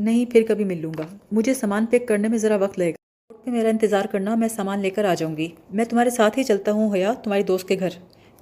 نہیں 0.00 0.32
پھر 0.32 0.42
کبھی 0.48 0.64
مل 0.64 0.82
لوں 0.82 0.92
گا۔ 0.98 1.06
مجھے 1.32 1.54
سامان 1.54 1.86
پیک 1.86 2.08
کرنے 2.08 2.28
میں 2.28 2.38
ذرا 2.38 2.56
وقت 2.56 2.78
لگے 2.78 2.90
گا۔ 2.90 3.32
پہ 3.44 3.50
میرا 3.50 3.68
انتظار 3.68 4.04
کرنا 4.04 4.34
میں 4.34 4.48
سامان 4.48 4.80
لے 4.80 4.90
کر 4.90 5.04
آ 5.04 5.14
جاؤں 5.14 5.36
گی۔ 5.36 5.48
میں 5.70 5.84
تمہارے 5.84 6.10
ساتھ 6.10 6.38
ہی 6.38 6.44
چلتا 6.44 6.72
ہوں 6.72 6.94
حیا 6.94 7.12
تمہاری 7.12 7.42
دوست 7.42 7.68
کے 7.68 7.76
گھر۔ 7.80 7.88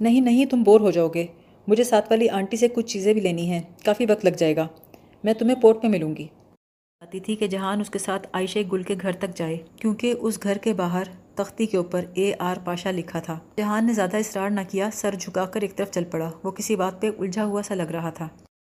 نہیں 0.01 0.21
نہیں 0.21 0.45
تم 0.45 0.63
بور 0.63 0.81
ہو 0.81 0.91
جاؤ 0.91 1.07
گے۔ 1.07 1.27
مجھے 1.67 1.83
ساتھ 1.83 2.05
والی 2.09 2.29
آنٹی 2.29 2.57
سے 2.57 2.67
کچھ 2.67 2.85
چیزیں 2.85 3.13
بھی 3.13 3.21
لینی 3.21 3.49
ہیں۔ 3.49 3.61
کافی 3.85 4.05
وقت 4.09 4.25
لگ 4.25 4.37
جائے 4.37 4.55
گا۔ 4.55 4.67
میں 5.23 5.33
تمہیں 5.33 5.55
پورٹ 5.61 5.77
میں 5.83 5.91
ملوں 5.91 6.15
گی۔ 6.15 6.27
چاہتی 6.99 7.19
تھی 7.19 7.35
کہ 7.35 7.47
جہان 7.47 7.81
اس 7.81 7.89
کے 7.89 7.99
ساتھ 7.99 8.27
عائشہ 8.33 8.59
گل 8.71 8.83
کے 8.83 8.95
گھر 9.01 9.11
تک 9.11 9.35
جائے 9.35 9.57
کیونکہ 9.75 10.13
اس 10.19 10.43
گھر 10.43 10.57
کے 10.57 10.73
باہر 10.73 11.03
تختی 11.43 11.65
کے 11.65 11.77
اوپر 11.77 12.05
اے 12.13 12.33
آر 12.39 12.55
پاشا 12.63 12.91
لکھا 12.91 13.19
تھا۔ 13.19 13.39
جہان 13.57 13.85
نے 13.85 13.93
زیادہ 13.93 14.17
اصرار 14.17 14.49
نہ 14.49 14.61
کیا، 14.69 14.89
سر 14.93 15.15
جھکا 15.19 15.45
کر 15.45 15.61
ایک 15.61 15.75
طرف 15.75 15.91
چل 15.91 16.03
پڑا۔ 16.03 16.31
وہ 16.43 16.51
کسی 16.51 16.75
بات 16.75 17.01
پہ 17.01 17.09
الجھا 17.19 17.45
ہوا 17.45 17.61
سا 17.61 17.75
لگ 17.75 17.91
رہا 17.91 18.09
تھا۔ 18.09 18.27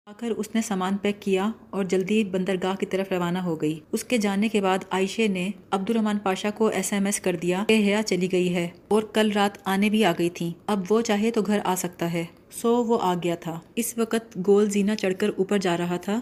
آ 0.05 0.11
کر 0.17 0.31
اس 0.31 0.55
نے 0.55 0.61
سامان 0.61 0.97
پیک 0.97 1.21
کیا 1.21 1.51
اور 1.69 1.83
جلدی 1.83 2.23
بندرگاہ 2.23 2.75
کی 2.75 2.85
طرف 2.85 3.11
روانہ 3.11 3.37
ہو 3.37 3.61
گئی۔ 3.61 3.79
اس 3.91 4.03
کے 4.03 4.17
جانے 4.17 4.47
کے 4.47 4.61
بعد 4.61 4.77
عائشہ 4.89 5.27
نے 5.27 5.49
عبد 5.71 5.89
الرحمن 5.89 6.17
پاشا 6.17 6.49
کو 6.49 6.67
ایس 6.67 6.93
ایم 6.93 7.05
ایس 7.05 7.19
کر 7.19 7.35
دیا 7.35 7.63
کہ 7.67 7.73
حیا 7.73 8.03
چلی 8.03 8.31
گئی 8.31 8.55
ہے 8.55 8.67
اور 8.87 9.03
کل 9.03 9.31
رات 9.31 9.57
آنے 9.65 9.89
بھی 9.89 10.05
آ 10.05 10.11
گئی 10.19 10.29
تھی 10.29 10.53
اب 10.67 10.83
وہ 10.89 11.01
چاہے 11.01 11.31
تو 11.31 11.41
گھر 11.41 11.59
آ 11.63 11.75
سکتا 11.77 12.13
ہے۔ 12.13 12.25
سو 12.51 12.83
وہ 12.83 12.99
آ 13.01 13.13
گیا 13.23 13.35
تھا۔ 13.35 13.59
اس 13.75 13.97
وقت 13.97 14.37
گول 14.47 14.69
زینہ 14.69 14.91
چڑھ 14.99 15.13
کر 15.19 15.29
اوپر 15.37 15.57
جا 15.57 15.77
رہا 15.77 15.97
تھا۔ 15.97 16.19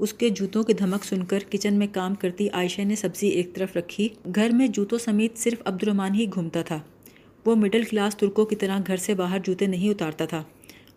اس 0.00 0.12
کے 0.12 0.28
جوتوں 0.28 0.62
کی 0.62 0.72
دھمک 0.72 1.04
سن 1.04 1.24
کر 1.24 1.38
کچن 1.50 1.74
میں 1.74 1.86
کام 1.92 2.14
کرتی 2.14 2.48
عائشہ 2.48 2.82
نے 2.82 2.96
سبزی 2.96 3.28
ایک 3.28 3.54
طرف 3.54 3.76
رکھی۔ 3.76 4.08
گھر 4.34 4.50
میں 4.52 4.66
جوتوں 4.66 4.98
سمیت 4.98 5.38
صرف 5.38 5.62
عبد 5.64 5.82
الرحمن 5.82 6.14
ہی 6.14 6.26
گھومتا 6.34 6.62
تھا۔ 6.62 6.78
وہ 7.46 7.54
مڈل 7.54 7.82
کلاس 7.82 8.16
ترکوں 8.16 8.44
کی 8.44 8.56
طرح 8.56 8.78
گھر 8.86 8.96
سے 8.96 9.14
باہر 9.14 9.38
جوتے 9.44 9.66
نہیں 9.66 9.90
اتارتا 9.90 10.24
تھا، 10.24 10.42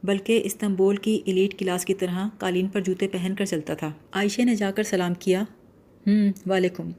بلکہ 0.03 0.41
استنبول 0.43 0.95
کی 0.95 1.21
ایلیٹ 1.25 1.59
کلاس 1.59 1.85
کی 1.85 1.93
طرح 1.93 2.27
قالین 2.37 2.67
پر 2.67 2.81
جوتے 2.81 3.07
پہن 3.07 3.35
کر 3.37 3.45
چلتا 3.45 3.73
تھا۔ 3.73 3.91
عائشہ 4.11 4.41
نے 4.41 4.55
جا 4.55 4.71
کر 4.71 4.83
سلام 4.83 5.13
کیا۔ 5.13 5.43
ہوں 6.07 6.31
وعلیکم۔ 6.49 6.91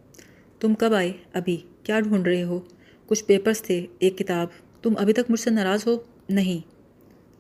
تم 0.61 0.75
کب 0.75 0.95
آئے؟ 0.95 1.13
ابھی۔ 1.33 1.57
کیا 1.83 2.01
ڈھونڈ 2.01 2.27
رہے 2.27 2.43
ہو؟ 2.43 2.61
کچھ 3.07 3.25
پیپرز 3.25 3.63
تھے، 3.63 3.87
ایک 3.99 4.19
کتاب۔ 4.19 4.47
تم 4.83 4.93
ابھی 4.97 5.13
تک 5.13 5.31
مجھ 5.31 5.41
سے 5.41 5.51
ناراض 5.51 5.87
ہو؟ 5.87 5.97
نہیں۔ 6.29 6.61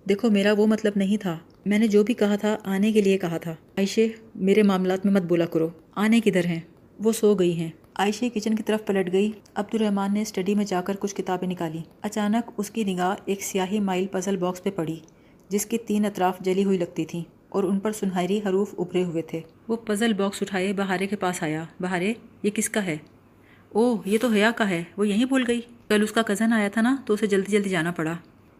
دیکھو، 0.09 0.30
میرا 0.30 0.52
وہ 0.52 0.66
مطلب 0.66 0.92
نہیں 0.97 1.16
تھا۔ 1.16 1.38
میں 1.66 1.78
نے 1.78 1.87
جو 1.87 2.02
بھی 2.02 2.14
کہا 2.14 2.37
تھا، 2.37 2.56
آنے 2.64 2.92
کے 2.92 3.02
لیے 3.02 3.18
کہا 3.18 3.38
تھا۔ 3.38 3.54
عائشہ 3.78 4.00
میرے 4.35 4.62
معاملات 4.62 5.04
میں 5.07 5.12
مت 5.12 5.23
بولا 5.23 5.47
کرو۔ 5.47 5.69
آنے 5.95 6.21
کدھر 6.21 6.45
ہیں؟ 6.45 6.61
وہ 6.99 7.12
سو 7.12 7.35
گئی 7.35 7.52
ہیں۔ 7.57 7.71
عائشہ 7.95 8.25
کچن 8.35 8.54
کی 8.54 8.62
طرف 8.62 8.87
پلٹ 8.87 9.12
گئی۔ 9.12 9.33
عبد 9.54 9.75
الرحمن 9.75 10.14
نے 10.14 10.23
اسٹڈی 10.23 10.54
میں 10.54 10.64
جا 10.64 10.81
کر 10.81 10.97
کچھ 10.97 11.14
کتابیں 11.14 11.49
نکالی۔ 11.49 11.78
اچانک 12.02 12.50
اس 12.57 12.71
کی 12.71 12.85
نگاہ 12.85 13.14
ایک 13.25 13.43
سیاہی 13.43 13.81
مائل 13.81 14.07
پزل 14.07 14.37
باکس 14.37 14.62
پہ 14.62 14.71
پڑی 14.71 14.97
جس 15.49 15.66
کی 15.66 15.78
تین 15.78 16.04
اطراف 16.04 16.38
جلی 16.40 16.64
ہوئی 16.64 16.78
لگتی 16.78 17.04
تھیں 17.04 17.23
اور 17.49 17.64
ان 17.64 17.78
پر 17.78 17.93
سنہری 17.93 18.40
حروف 18.49 18.75
ابھرے 18.78 19.04
ہوئے 19.04 19.23
تھے۔ 19.23 19.40
وہ 19.69 19.76
پزل 19.76 20.12
باکس 20.12 20.43
اٹھائے 20.43 20.73
بہارے 20.73 21.07
کے 21.07 21.16
پاس 21.16 21.43
آیا۔ 21.43 21.64
بہارے 21.81 22.12
یہ 22.43 22.50
کس 22.50 22.69
کا 22.69 22.87
ہے؟ 22.87 22.97
اوہ 23.69 23.97
یہ 24.04 24.19
تو 24.21 24.28
حیا 24.28 24.50
کا 24.57 24.71
ہے۔ 24.71 24.85
وہ 24.97 25.09
یہیں 25.09 25.25
بھول 25.25 25.45
گئی۔ 25.49 25.61
کل 25.88 26.02
اس 26.02 26.12
کا 26.12 26.23
کزن 26.23 26.52
آیا 26.52 26.69
تھا 26.69 26.81
نا 26.81 26.97
تو 27.07 27.14
اسے 27.14 27.26
جلدی 27.26 27.52
جلدی 27.52 27.69
جانا 27.69 27.93
پڑا۔ 27.93 28.16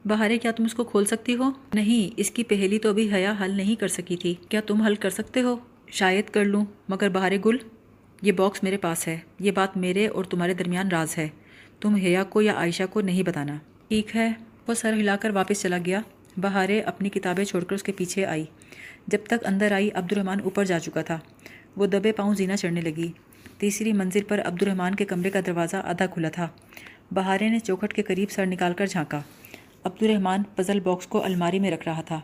بہارے 0.09 0.39
کیا 0.39 0.51
تم 0.51 0.65
اس 0.65 0.75
کو 0.75 0.85
کھول 0.85 1.05
سکتی 1.05 1.37
ہو؟ 1.37 1.51
نہیں، 1.75 2.15
اس 2.17 2.31
کی 2.31 2.45
پہلی 2.45 2.79
تو 2.79 2.89
ابھی 2.89 3.15
حیا 3.15 3.35
حل 3.41 3.51
نہیں 3.51 3.77
کر 3.77 3.89
سکی 3.89 4.17
تھی۔ 4.17 4.35
کیا 4.49 4.61
تم 4.61 4.83
حل 4.83 4.95
کر 4.95 5.11
سکتے 5.11 5.43
ہو؟ 5.43 5.57
شاید 5.89 6.25
کر 6.31 6.45
لوں، 6.45 6.65
مگر 6.89 7.09
بہارے 7.09 7.39
گل، 7.45 7.57
یہ 8.23 8.33
باکس 8.33 8.63
میرے 8.63 8.77
پاس 8.77 9.09
ہے۔ 9.09 9.19
یہ 9.41 9.51
بات 9.51 9.77
میرے 9.77 10.07
اور 10.07 10.25
تمہارے 10.25 10.55
درمیان 10.55 10.89
راز 10.89 11.19
ہے۔ 11.19 11.29
تم 11.81 11.95
حیا 11.95 12.25
کو 12.25 12.43
یا 12.43 12.55
عائشہ 12.55 12.83
کو 12.91 13.01
نہیں 13.01 13.23
بتانا۔ 13.23 13.57
ٹھیک 13.89 14.17
ہے، 14.17 14.33
وہ 14.69 14.75
سر 14.75 14.93
ہلا 14.93 15.17
کر 15.17 15.31
واپس 15.31 15.63
چلا 15.63 15.79
گیا۔ 15.87 16.01
بہارے 16.37 16.81
اپنی 16.81 17.09
کتابیں 17.09 17.45
چھوڑ 17.45 17.65
کر 17.65 17.75
اس 17.75 17.83
کے 17.83 17.93
پیچھے 17.93 18.25
آئی۔ 18.25 18.45
جب 19.07 19.19
تک 19.27 19.47
اندر 19.47 19.73
آئی 19.73 19.91
عبد 19.95 20.13
الرحمن 20.13 20.41
اوپر 20.45 20.65
جا 20.65 20.79
چکا 20.79 21.03
تھا۔ 21.03 21.19
وہ 21.77 21.87
دبے 21.87 22.13
پاؤں 22.13 22.35
زینہ 22.35 22.57
چڑھنے 22.57 22.81
لگی۔ 22.81 23.13
تیسری 23.59 23.93
منزل 23.93 24.23
پر 24.23 24.41
عبد 24.45 24.63
الرحمن 24.63 24.95
کے 24.95 25.05
کمرے 25.05 25.31
کا 25.31 25.41
دروازہ 25.47 25.77
آدھا 25.77 26.07
کھلا 26.07 26.29
تھا۔ 26.29 26.49
بہارے 27.15 27.49
نے 27.49 27.59
چوکھٹ 27.59 27.93
کے 27.93 28.03
قریب 28.03 28.31
سر 28.31 28.47
نکال 28.47 28.73
کر 28.73 28.87
جھانکا۔ 28.87 29.23
عبد 29.85 30.03
الرحمن 30.03 30.43
پزل 30.57 30.81
باکس 30.81 31.07
کو 31.07 31.25
الماری 31.25 31.59
میں 31.59 31.71
رکھ 31.71 31.89
رہا 31.89 32.01
تھا۔ 32.01 32.21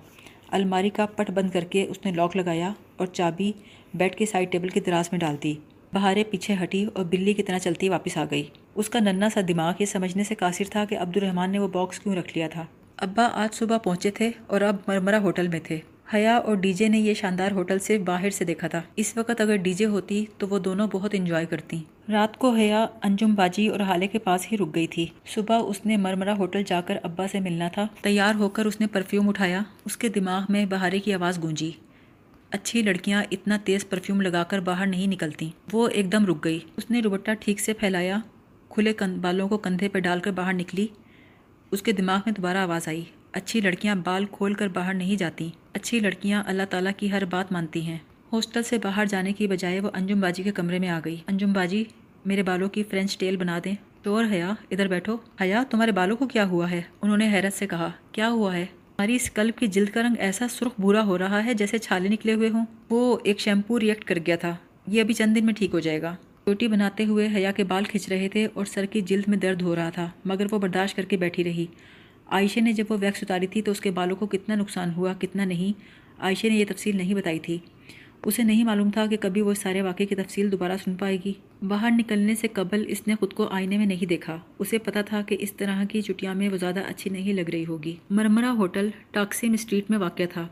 الماری 0.50 0.90
کا 0.90 1.06
پٹ 1.06 1.30
بند 1.30 1.50
کر 1.50 1.64
کے 1.64 1.86
اس 1.88 1.96
نے 2.04 2.12
لاک 2.12 2.36
لگایا 2.36 2.72
اور 2.96 3.06
چابی 3.06 3.52
بیڈ 3.94 4.14
کے 4.14 4.26
سائڈ 4.26 4.52
ٹیبل 4.52 4.68
کی 4.68 4.80
دراز 4.80 5.08
میں 5.12 5.20
ڈال 5.20 5.36
دی۔ 5.42 5.54
بہارے 5.92 6.24
پیچھے 6.24 6.54
ہٹی 6.62 6.86
اور 6.94 7.04
بلی 7.04 7.32
کی 7.32 7.42
طرح 7.42 7.58
چلتی 7.58 7.88
واپس 7.88 8.16
آ 8.16 8.24
گئی۔ 8.30 8.44
اس 8.74 8.88
کا 8.88 8.98
ننا 8.98 9.28
سا 9.30 9.40
دماغ 9.48 9.72
یہ 9.78 9.86
سمجھنے 9.86 10.24
سے 10.24 10.34
قاصر 10.34 10.64
تھا 10.70 10.84
کہ 10.84 10.98
عبد 10.98 11.16
الرحمن 11.16 11.50
نے 11.50 11.58
وہ 11.58 11.68
باکس 11.68 12.00
کیوں 12.00 12.14
رکھ 12.14 12.38
لیا 12.38 12.48
تھا۔ 12.48 12.64
ابا 12.96 13.28
آج 13.32 13.54
صبح 13.54 13.78
پہنچے 13.78 14.10
تھے 14.10 14.30
اور 14.46 14.60
اب 14.60 14.76
مرمرہ 14.86 15.16
ہوٹل 15.16 15.48
میں 15.48 15.60
تھے۔ 15.60 15.80
حیا 16.14 16.36
اور 16.36 16.54
ڈی 16.54 16.72
جے 16.72 16.88
نے 16.88 16.98
یہ 16.98 17.14
شاندار 17.14 17.52
ہوٹل 17.52 17.78
سے 17.78 17.98
باہر 17.98 18.30
سے 18.30 18.44
دیکھا 18.44 18.68
تھا۔ 18.68 18.82
اس 18.96 19.16
وقت 19.16 19.40
اگر 19.40 19.56
ڈی 19.56 19.72
جے 19.72 19.84
ہوتی 19.84 20.24
تو 20.38 20.48
وہ 20.48 20.58
دونوں 20.58 20.88
بہت 20.92 21.10
انجوائے 21.14 21.46
کرتی۔ 21.46 21.78
رات 22.10 22.36
کو 22.36 22.50
حیا 22.50 22.86
انجم 23.02 23.34
باجی 23.34 23.68
اور 23.68 23.80
حالے 23.80 24.06
کے 24.06 24.18
پاس 24.18 24.52
ہی 24.52 24.58
رک 24.58 24.74
گئی 24.74 24.86
تھی۔ 24.86 25.06
صبح 25.26 25.60
اس 25.66 25.86
نے 25.86 25.96
مرمرہ 25.96 26.30
ہوٹل 26.30 26.62
جا 26.66 26.80
کر 26.80 26.96
ابا 27.02 27.26
سے 27.28 27.40
ملنا 27.40 27.68
تھا۔ 27.68 27.86
تیار 28.00 28.34
ہو 28.34 28.48
کر 28.48 28.64
اس 28.64 28.80
نے 28.80 28.86
پرفیوم 28.86 29.28
اٹھایا۔ 29.28 29.60
اس 29.84 29.96
کے 29.96 30.08
دماغ 30.08 30.42
میں 30.48 30.66
بہارے 30.66 30.98
کی 30.98 31.14
آواز 31.14 31.42
گونجی۔ 31.42 31.70
اچھی 32.50 32.82
لڑکیاں 32.82 33.22
اتنا 33.30 33.58
تیز 33.64 33.88
پرفیوم 33.88 34.20
لگا 34.20 34.42
کر 34.42 34.60
باہر 34.60 34.86
نہیں 34.86 35.06
نکلتی۔ 35.06 35.50
وہ 35.72 35.88
ایک 35.88 36.12
دم 36.12 36.26
رک 36.26 36.44
گئی۔ 36.44 36.58
اس 36.76 36.90
نے 36.90 37.00
دوپٹہ 37.00 37.30
ٹھیک 37.40 37.60
سے 37.60 37.72
پھیلایا۔ 37.72 38.16
کھلے 38.68 38.92
بالوں 39.20 39.48
کو 39.48 39.58
کندھے 39.58 39.88
پہ 39.88 39.98
ڈال 39.98 40.20
کر 40.20 40.30
باہر 40.30 40.52
نکلی۔ 40.52 40.86
اس 41.70 41.82
کے 41.82 41.92
دماغ 41.92 42.18
میں 42.26 42.34
دوبارہ 42.34 42.58
آواز 42.58 42.88
آئی۔ 42.88 43.04
اچھی 43.32 43.60
لڑکیاں 43.60 43.94
بال 43.94 44.24
کھول 44.30 44.54
کر 44.54 44.68
باہر 44.68 44.94
نہیں 44.94 45.16
جاتی۔ 45.16 45.50
اچھی 45.72 46.00
لڑکیاں 46.00 46.42
اللہ 46.46 46.62
تعالیٰ 46.70 46.92
کی 46.96 47.12
ہر 47.12 47.24
بات 47.24 47.52
مانتی 47.52 47.82
ہیں۔ 47.82 47.98
ہاسٹل 48.32 48.62
سے 48.62 48.78
باہر 48.78 49.04
جانے 49.06 49.32
کی 49.32 49.46
بجائے 49.46 49.80
وہ 49.80 49.90
انجم 49.94 50.20
باجی 50.20 50.42
کے 50.42 50.52
کمرے 50.52 50.78
میں 50.78 50.88
آ 50.88 51.00
گئی۔ 51.04 51.16
انجم 51.28 51.52
باجی 51.52 51.84
میرے 52.24 52.42
بالوں 52.42 52.68
کی 52.68 52.82
فرینچ 52.82 53.18
ٹیل 53.18 53.36
بنا 53.36 53.58
دیں۔ 53.64 53.74
تو 54.02 54.16
اور 54.16 54.24
حیا، 54.30 54.50
ادھر 54.70 54.86
بیٹھو۔ 54.86 55.16
حیا، 55.40 55.62
تمہارے 55.70 55.92
بالوں 55.92 56.16
کو 56.16 56.28
کیا 56.28 56.48
ہوا 56.48 56.70
ہے؟ 56.70 56.82
انہوں 57.02 57.16
نے 57.16 57.32
حیرت 57.32 57.58
سے 57.58 57.66
کہا، 57.66 57.90
کیا 58.12 58.30
ہوا 58.30 58.56
ہے؟ 58.56 58.62
ہماری 58.62 59.14
اس 59.14 59.30
کلب 59.30 59.58
کی 59.58 59.66
جلد 59.66 59.88
کا 59.88 60.02
رنگ 60.02 60.14
ایسا 60.18 60.48
سرخ 60.48 60.72
بھورا 60.78 61.04
ہو 61.04 61.18
رہا 61.18 61.44
ہے 61.44 61.54
جیسے 61.54 61.78
چھالے 61.78 62.08
نکلے 62.08 62.34
ہوئے 62.34 62.48
ہوں۔ 62.48 62.64
وہ 62.90 63.18
ایک 63.24 63.40
شیمپو 63.40 63.80
ریئیکٹ 63.80 64.04
کر 64.04 64.18
گیا 64.26 64.36
تھا۔ 64.36 64.56
یہ 64.86 65.00
ابھی 65.00 65.14
چند 65.14 65.36
دن 65.36 65.46
میں 65.46 65.54
ٹھیک 65.54 65.70
ہو 65.72 65.80
جائے 65.80 66.02
گا۔ 66.02 66.16
روٹی 66.46 66.68
بناتے 66.68 67.04
ہوئے 67.04 67.28
حیا 67.34 67.52
کے 67.52 67.64
بال 67.64 67.84
کھنچ 67.84 68.08
رہے 68.08 68.28
تھے 68.28 68.48
اور 68.54 68.64
سر 68.64 68.84
کی 68.84 69.00
جلد 69.00 69.28
میں 69.28 69.38
درد 69.38 69.62
ہو 69.62 69.76
رہا 69.76 69.90
تھا، 69.90 70.10
مگر 70.24 70.46
وہ 70.50 70.58
برداشت 70.58 70.96
کر 70.96 71.02
کے 71.02 71.16
بیٹھی 71.16 71.44
رہی۔ 71.44 71.66
عائشہ 72.26 72.60
نے 72.60 72.72
جب 72.72 72.84
وہ 72.88 72.96
ویکس 73.00 73.22
اتاری 73.22 73.46
تھی 73.46 73.62
تو 73.62 73.72
اس 73.72 73.80
کے 73.80 73.90
بالوں 73.90 74.16
کو 74.16 74.26
کتنا 74.26 74.54
نقصان 74.54 74.90
ہوا، 74.96 75.12
کتنا 75.12 75.44
نہیں، 75.44 75.80
عائشہ 76.22 76.46
نے 76.46 76.54
یہ 76.54 76.64
تفصیل 76.68 76.96
نہیں 76.96 77.14
بتائی 77.14 77.38
تھی۔ 77.38 77.58
اسے 78.24 78.42
نہیں 78.42 78.64
معلوم 78.64 78.90
تھا 78.90 79.06
کہ 79.06 79.16
کبھی 79.20 79.40
وہ 79.40 79.54
سارے 79.54 79.82
واقعے 79.82 80.06
کی 80.06 80.14
تفصیل 80.14 80.52
دوبارہ 80.52 80.72
سن 80.84 80.94
پائے 80.94 81.18
گی۔ 81.24 81.32
باہر 81.68 81.90
نکلنے 81.90 82.34
سے 82.34 82.48
قبل 82.52 82.84
اس 82.88 83.06
نے 83.06 83.14
خود 83.14 83.32
کو 83.32 83.48
آئینے 83.48 83.78
میں 83.78 83.86
نہیں 83.86 84.06
دیکھا۔ 84.06 84.38
اسے 84.58 84.78
پتا 84.78 85.02
تھا 85.02 85.22
کہ 85.22 85.36
اس 85.40 85.52
طرح 85.52 85.84
کی 85.84 86.02
چھٹیاں 86.02 86.34
میں 86.34 86.48
وہ 86.48 86.56
زیادہ 86.56 86.80
اچھی 86.88 87.10
نہیں 87.10 87.32
لگ 87.32 87.50
رہی 87.52 87.66
ہوگی۔ 87.66 87.96
مرمرہ 88.10 88.46
ہوٹل 88.46 88.88
ٹاکسیم 89.10 89.52
اسٹریٹ 89.52 89.90
میں 89.90 89.98
واقع 89.98 90.22
تھا۔ 90.32 90.48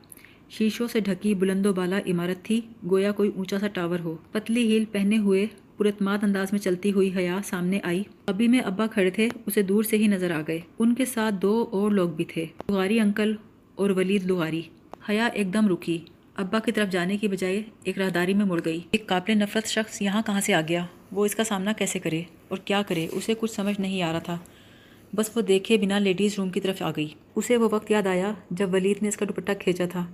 شیشوں 0.51 0.89
سے 0.89 1.01
ڈھکی 1.01 1.35
بلند 1.35 1.67
و 1.67 1.73
بالا 1.73 1.99
عمارت 1.99 2.45
تھی۔ 2.45 2.61
گویا 2.91 3.13
کوئی 3.13 3.31
اونچا 3.37 3.59
سا 3.59 3.67
ٹاور 3.67 3.99
ہو۔ 3.99 4.17
پتلی 4.33 4.73
ہیل 4.73 4.85
پہنے 4.85 5.19
ہوئے 5.19 5.47
پرتماد 5.77 6.19
انداز 6.23 6.49
میں 6.53 6.61
چلتی 6.61 6.93
ہوئی 6.93 7.11
حیا 7.17 7.39
سامنے 7.45 7.81
آئی۔ 7.83 8.03
ابھی 8.27 8.49
میں 8.49 8.61
ابا 8.61 8.87
کھڑے 8.87 9.11
تھے، 9.11 9.29
اسے 9.47 9.63
دور 9.63 9.83
سے 9.83 9.97
ہی 9.97 10.07
نظر 10.07 10.31
آ 10.31 10.41
گئے۔ 10.49 10.61
ان 10.79 10.95
کے 10.95 11.05
ساتھ 11.05 11.35
دو 11.43 11.69
اور 11.71 11.91
لوگ 11.91 12.09
بھی 12.09 12.25
تھے۔ 12.25 12.47
لغاری 12.71 13.01
انکل 13.01 13.35
اور 13.75 13.91
ولید 13.91 14.27
لغاری 14.27 14.63
حیا 15.09 15.27
ایک 15.27 15.55
دم 15.55 15.69
رکی۔ 15.69 15.99
ابا 16.39 16.59
کی 16.59 16.73
طرف 16.73 16.89
جانے 16.89 17.17
کی 17.17 17.29
بجائے 17.29 17.63
ایک 17.83 17.99
راہداری 17.99 18.35
میں 18.35 18.45
مڑ 18.45 18.61
گئی۔ 18.65 18.81
ایک 18.91 19.07
قابل 19.07 19.39
نفرت 19.39 19.67
شخص 19.67 20.03
یہاں 20.03 20.23
کہاں 20.27 20.41
سے 20.41 20.55
آ 20.55 20.61
گیا؟ 20.69 20.87
وہ 21.13 21.25
اس 21.25 21.35
کا 21.35 21.45
سامنا 21.45 21.73
کیسے 21.73 21.99
کرے 21.99 22.23
اور 22.49 22.59
کیا 22.59 22.83
کرے؟ 22.83 23.07
اسے 23.13 23.35
کچھ 23.39 23.51
سمجھ 23.51 23.81
نہیں 23.81 24.03
آ 24.03 24.13
رہا 24.13 24.19
تھا۔ 24.19 24.39
بس 25.15 25.37
وہ 25.37 25.43
دیکھے 25.43 25.79
بنا 25.79 25.99
لیڈیز 25.99 26.35
روم 26.39 26.51
کی 26.51 26.61
طرف 26.61 26.83
آ 26.83 26.91
گئی۔ 26.91 27.09
اسے 27.37 27.57
وہ 27.57 27.69
وقت 27.73 27.91
یاد 27.91 28.07
آیا 28.07 28.33
جب 28.51 28.75
ولید 28.75 28.97
نے 29.03 29.09
اس 29.09 29.17
کا 29.17 29.25
دوپٹہ 29.29 29.53
کھینچا 29.59 29.85
تھا۔ 29.93 30.07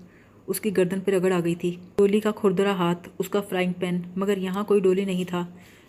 اس 0.46 0.60
کی 0.60 0.76
گردن 0.76 1.00
پہ 1.00 1.10
رگڑ 1.10 1.32
آ 1.32 1.40
گئی 1.44 1.54
تھی۔ 1.54 1.76
ڈولی 1.96 2.20
کا 2.20 2.30
کھردرا 2.30 2.72
ہاتھ، 2.72 3.08
اس 3.18 3.28
کا 3.28 3.40
فرائنگ 3.40 3.72
پین، 3.72 4.00
مگر 4.16 4.38
یہاں 4.38 4.64
کوئی 4.64 4.80
ڈولی 4.80 5.04
نہیں 5.04 5.24
تھا 5.24 5.46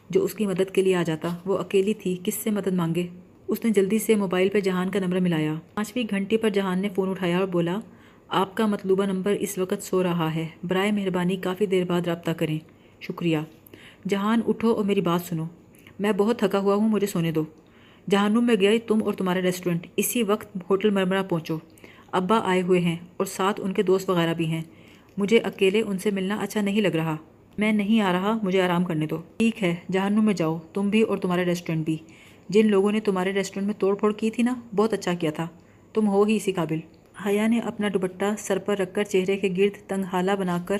جو 0.09 0.23
اس 0.23 0.33
کی 0.33 0.45
مدد 0.45 0.71
کے 0.73 0.81
لیے 0.81 0.95
آ 0.95 1.03
جاتا۔ 1.03 1.27
وہ 1.45 1.57
اکیلی 1.57 1.93
تھی، 1.93 2.17
کس 2.23 2.35
سے 2.35 2.49
مدد 2.49 2.73
مانگے؟ 2.73 3.07
اس 3.47 3.65
نے 3.65 3.71
جلدی 3.71 3.99
سے 3.99 4.15
موبائل 4.15 4.49
پہ 4.49 4.59
جہان 4.59 4.89
کا 4.89 4.99
نمبر 4.99 5.19
ملایا۔ 5.19 5.53
پانچویں 5.73 6.03
گھنٹے 6.09 6.37
پر 6.37 6.49
جہان 6.49 6.79
نے 6.79 6.89
فون 6.95 7.09
اٹھایا 7.09 7.39
اور 7.39 7.47
بولا 7.47 7.79
آپ 8.29 8.55
کا 8.57 8.65
مطلوبہ 8.65 9.05
نمبر 9.05 9.31
اس 9.31 9.57
وقت 9.57 9.83
سو 9.83 10.03
رہا 10.03 10.35
ہے۔ 10.35 10.47
برائے 10.63 10.91
مہربانی 10.91 11.35
کافی 11.35 11.65
دیر 11.65 11.85
بعد 11.85 12.01
رابطہ 12.01 12.31
کریں۔ 12.31 12.59
شکریہ۔ 13.01 13.37
جہان، 14.09 14.41
اٹھو 14.47 14.71
اور 14.71 14.85
میری 14.85 15.01
بات 15.01 15.21
سنو۔ 15.21 15.45
میں 15.99 16.11
بہت 16.11 16.39
تھکا 16.39 16.59
ہوا 16.59 16.75
ہوں، 16.75 16.89
مجھے 16.89 17.07
سونے 17.07 17.31
دو۔ 17.31 17.43
جہانوم 18.09 18.45
میں 18.45 18.55
گیا 18.55 18.71
تم 18.87 18.99
اور 19.03 19.13
تمہارا 19.13 19.41
ریسٹورنٹ 19.41 19.87
اسی 19.97 20.23
وقت 20.23 20.57
ہوٹل 20.69 20.89
مرمرہ 20.89 21.23
پہنچو۔ 21.23 21.57
ابا 22.11 22.39
آئے 22.43 22.61
ہوئے 22.61 22.79
ہیں 22.79 22.95
اور 23.17 23.25
ساتھ 23.25 23.61
ان 23.63 23.73
کے 23.73 23.83
دوست 23.83 24.09
وغیرہ 24.09 24.33
بھی 24.33 24.45
ہیں۔ 24.45 24.61
مجھے 25.17 25.39
اکیلے 25.39 25.81
ان 25.81 25.97
سے 25.97 26.11
ملنا 26.11 26.35
اچھا 26.35 26.61
نہیں 26.61 26.81
لگ 26.81 26.95
رہا۔ 26.95 27.15
میں 27.57 27.71
نہیں 27.71 28.01
آ 28.01 28.13
رہا، 28.13 28.37
مجھے 28.43 28.61
آرام 28.61 28.83
کرنے 28.83 29.07
دو۔ 29.07 29.17
ٹھیک 29.37 29.63
ہے 29.63 29.75
جہنم 29.91 30.25
میں 30.25 30.33
جاؤ۔ 30.33 30.57
تم 30.73 30.89
بھی 30.89 31.01
اور 31.01 31.17
تمہارا 31.17 31.45
ریسٹورنٹ 31.45 31.85
بھی۔ 31.85 31.97
جن 32.49 32.67
لوگوں 32.67 32.91
نے 32.91 32.99
تمہارے 32.99 33.33
ریسٹورنٹ 33.33 33.67
میں 33.67 33.75
توڑ 33.79 33.95
پھوڑ 33.95 34.13
کی 34.13 34.29
تھی 34.29 34.43
نا، 34.43 34.53
بہت 34.75 34.93
اچھا 34.93 35.13
کیا 35.13 35.31
تھا۔ 35.31 35.47
تم 35.93 36.07
ہو 36.07 36.23
ہی 36.23 36.35
اسی 36.35 36.51
قابل۔ 36.51 36.79
حیا 37.25 37.47
نے 37.47 37.59
اپنا 37.59 37.87
دوپٹہ 37.93 38.25
سر 38.37 38.57
پر 38.57 38.77
رکھ 38.77 38.93
کر 38.93 39.03
چہرے 39.03 39.37
کے 39.37 39.49
گرد 39.57 39.89
تنگ 39.89 40.03
حالہ 40.03 40.31
بنا 40.31 40.57
کر 40.65 40.77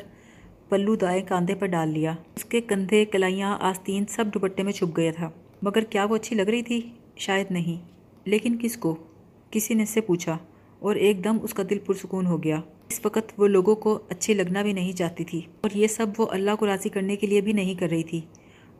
پلو 0.69 0.95
دائیں 0.95 1.23
کاندھے 1.27 1.55
پر 1.55 1.65
ڈال 1.65 1.89
لیا۔ 1.89 2.15
اس 2.35 2.45
کے 2.45 2.61
کندھے، 2.61 3.05
کلائیاں، 3.05 3.57
آستین 3.61 4.05
سب 4.05 4.25
دوپٹے 4.33 4.63
میں 4.63 4.71
چھپ 4.71 4.97
گیا 4.97 5.11
تھا۔ 5.11 5.29
مگر 5.61 5.81
کیا 5.81 6.05
وہ 6.05 6.15
اچھی 6.15 6.35
لگ 6.35 6.41
رہی 6.41 6.61
تھی؟ 6.61 6.89
شاید 7.15 7.47
نہیں۔ 7.49 7.85
لیکن 8.25 8.57
کس 8.61 8.77
کو؟ 8.77 8.95
کسی 9.51 9.73
نے 9.73 9.83
اس 9.83 9.89
سے 9.89 10.01
پوچھا 10.01 10.37
اور 10.79 10.95
ایک 10.95 11.23
دم 11.23 11.37
اس 11.43 11.53
کا 11.53 11.63
دل 11.69 11.79
پرسکون 11.79 12.25
ہو 12.25 12.43
گیا۔ 12.43 12.61
اس 12.89 12.99
وقت 13.05 13.33
وہ 13.37 13.47
لوگوں 13.47 13.75
کو 13.75 13.99
اچھے 14.09 14.33
لگنا 14.33 14.61
بھی 14.61 14.73
نہیں 14.73 14.91
چاہتی 14.91 15.23
تھی۔ 15.23 15.41
اور 15.61 15.77
یہ 15.77 15.87
سب 15.87 16.05
وہ 16.17 16.25
اللہ 16.29 16.51
کو 16.59 16.65
راضی 16.65 16.89
کرنے 16.89 17.15
کے 17.15 17.27
لیے 17.27 17.41
بھی 17.41 17.53
نہیں 17.53 17.75
کر 17.75 17.87
رہی 17.89 18.03
تھی۔ 18.03 18.21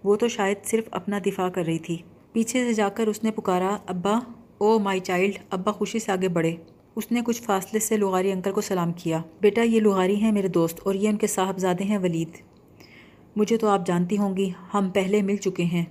وہ 0.04 0.15
تو 0.15 0.28
شاید 0.28 0.58
صرف 0.65 0.84
اپنا 0.91 1.20
دفاع 1.26 1.50
کر 1.50 1.63
رہی 1.65 1.80
تھی۔ 1.80 1.98
پیچھے 2.32 2.68
سے 2.68 2.74
جا 2.74 2.89
کر 2.89 3.08
اس 3.08 3.24
نے 3.24 3.32
پکارا، 3.32 3.78
ابا، 3.86 4.20
او 4.58 4.80
مائی 4.80 5.00
چائلڈ، 5.00 5.34
ابا 5.50 5.72
خوشی 5.72 6.00
سے 6.00 6.12
آگے 6.12 6.28
بڑھے۔ 6.28 6.56
اس 6.96 7.12
نے 7.12 7.22
کچھ 7.26 7.42
فاصلے 7.42 7.80
سے 7.80 7.98
لغاری 7.98 8.32
انکل 8.32 8.52
کو 8.52 8.62
سلام 8.62 8.94
کیا۔ 8.94 9.22
بیٹا، 9.42 9.62
یہ 9.62 9.80
لغاری 9.80 10.16
ہیں 10.16 10.32
میرے 10.32 10.48
دوست 10.48 10.80
اور 10.84 10.94
یہ 10.94 11.10
ان 11.10 11.18
کے 11.18 11.28
صاحبزادے 11.28 11.84
ہیں 11.84 11.98
ولید۔ 11.98 12.30
مجھے 13.36 13.58
تو 13.58 13.68
آپ 13.68 13.88
جانتی 13.88 14.18
ہوں 14.18 14.38
گی، 14.38 14.52
ہم 14.74 14.90
پہلے 14.94 15.22
مل 15.22 15.36
چکے 15.36 15.64
ہیں۔ 15.64 15.86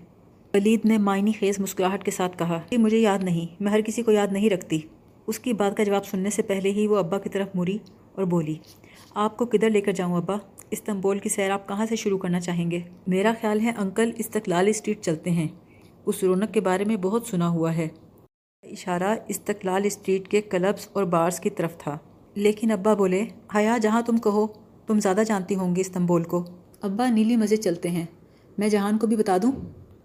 ولید 0.54 0.80
نے 0.84 0.98
معنی 0.98 1.32
خیز 1.32 1.58
مسکراہٹ 1.58 2.04
کے 2.04 2.10
ساتھ 2.10 2.38
کہا 2.38 2.60
کہ 2.68 2.78
مجھے 2.78 2.98
یاد 2.98 3.18
نہیں، 3.24 3.54
میں 3.60 3.72
ہر 3.72 3.80
کسی 3.80 4.02
کو 4.02 4.10
یاد 4.10 4.26
نہیں 4.32 4.50
رکھتی۔ 4.50 4.80
اس 5.26 5.38
کی 5.38 5.52
بات 5.52 5.76
کا 5.76 5.82
جواب 5.82 6.06
سننے 6.06 6.30
سے 6.30 6.42
پہلے 6.42 6.70
ہی 6.70 6.86
وہ 6.86 6.96
ابا 6.96 7.18
کی 7.18 7.28
طرف 7.28 7.48
مڑی 7.54 7.78
اور 8.14 8.24
بولی، 8.24 8.54
آپ 9.14 9.36
کو 9.36 9.46
کدھر 9.46 9.70
لے 9.70 9.80
کر 9.80 9.92
جاؤں 9.92 10.16
ابا؟ 10.16 10.34
استنبول 10.70 11.18
کی 11.18 11.28
سیر 11.28 11.50
آپ 11.50 11.68
کہاں 11.68 11.86
سے 11.86 11.96
شروع 11.96 12.18
کرنا 12.18 12.40
چاہیں 12.40 12.70
گے؟ 12.70 12.80
میرا 13.06 13.32
خیال 13.40 13.60
ہے 13.60 13.72
انکل 13.78 14.10
استقلال 14.18 14.68
اسٹریٹ 14.68 15.00
چلتے 15.00 15.30
ہیں۔ 15.30 15.48
اس 16.06 16.24
رونق 16.24 16.52
کے 16.52 16.60
بارے 16.60 16.84
میں 16.84 16.96
بہت 16.96 17.26
سنا 17.26 17.48
ہوا 17.48 17.76
ہے۔ 17.76 17.88
اشارہ 18.74 19.16
استقلال 19.28 19.82
اسٹریٹ 19.84 20.28
کے 20.28 20.40
کلبز 20.40 20.88
اور 20.92 21.04
بارز 21.04 21.40
کی 21.40 21.50
طرف 21.50 21.78
تھا۔ 21.78 21.98
لیکن 22.34 22.70
ابا 22.70 22.94
بولے، 22.94 23.24
حیا، 23.54 23.78
جہاں 23.78 24.02
تم 24.02 24.16
کہو، 24.16 24.46
تم 24.86 25.00
زیادہ 25.00 25.22
جانتی 25.26 25.54
ہوں 25.54 25.76
گی 25.76 25.80
استنبول 25.80 26.22
کو۔ 26.22 26.44
ابا 26.80 27.10
نیلی 27.10 27.36
مسجد 27.36 27.62
چلتے 27.62 27.90
ہیں۔ 27.90 28.06
میں 28.58 28.68
جہان 28.68 28.98
کو 28.98 29.06
بھی 29.06 29.16
بتا 29.16 29.36
دوں؟ 29.42 29.52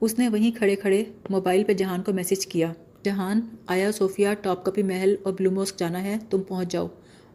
اس 0.02 0.20
نے 0.20 0.30
وہیں 0.30 0.58
کھڑے 0.58 0.76
کھڑے 0.76 1.04
موبائل 1.30 1.64
پہ 1.64 1.74
جہان 1.74 2.04
کو 2.04 2.14
میسج 2.14 2.48
کیا۔ 2.48 2.74
جہان، 3.04 3.42
آیا 3.68 3.92
صوفیہ، 3.92 4.28
ٹاپ 4.42 4.66
کپی 4.66 4.84
محل 4.84 5.16
اور 5.24 5.34
بلوموسک 5.34 5.80
جانا 5.80 6.04
ہے، 6.04 6.18
تم 6.30 6.42
پہنچ 6.42 6.72
جاؤ۔ 6.72 6.88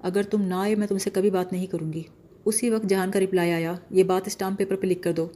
اگر 0.02 0.22
تم 0.22 0.40
نہ 0.40 0.54
آئے، 0.54 0.74
میں 0.74 0.86
تم 0.86 0.98
سے 0.98 1.10
کبھی 1.10 1.30
بات 1.30 1.52
نہیں 1.52 1.66
کروں 1.66 1.92
گی۔ 1.92 2.02
اسی 2.44 2.70
وقت 2.70 2.84
جہان 2.84 3.10
کا 3.10 3.20
رپلائی 3.20 3.52
آیا۔ 3.52 3.74
یہ 3.90 4.04
بات 4.04 4.22
اسٹامپ 4.26 4.58
پیپر 4.58 4.76
پہ 4.76 4.86
لکھ 4.86 5.02
کر 5.02 5.12
دو۔ 5.12 5.28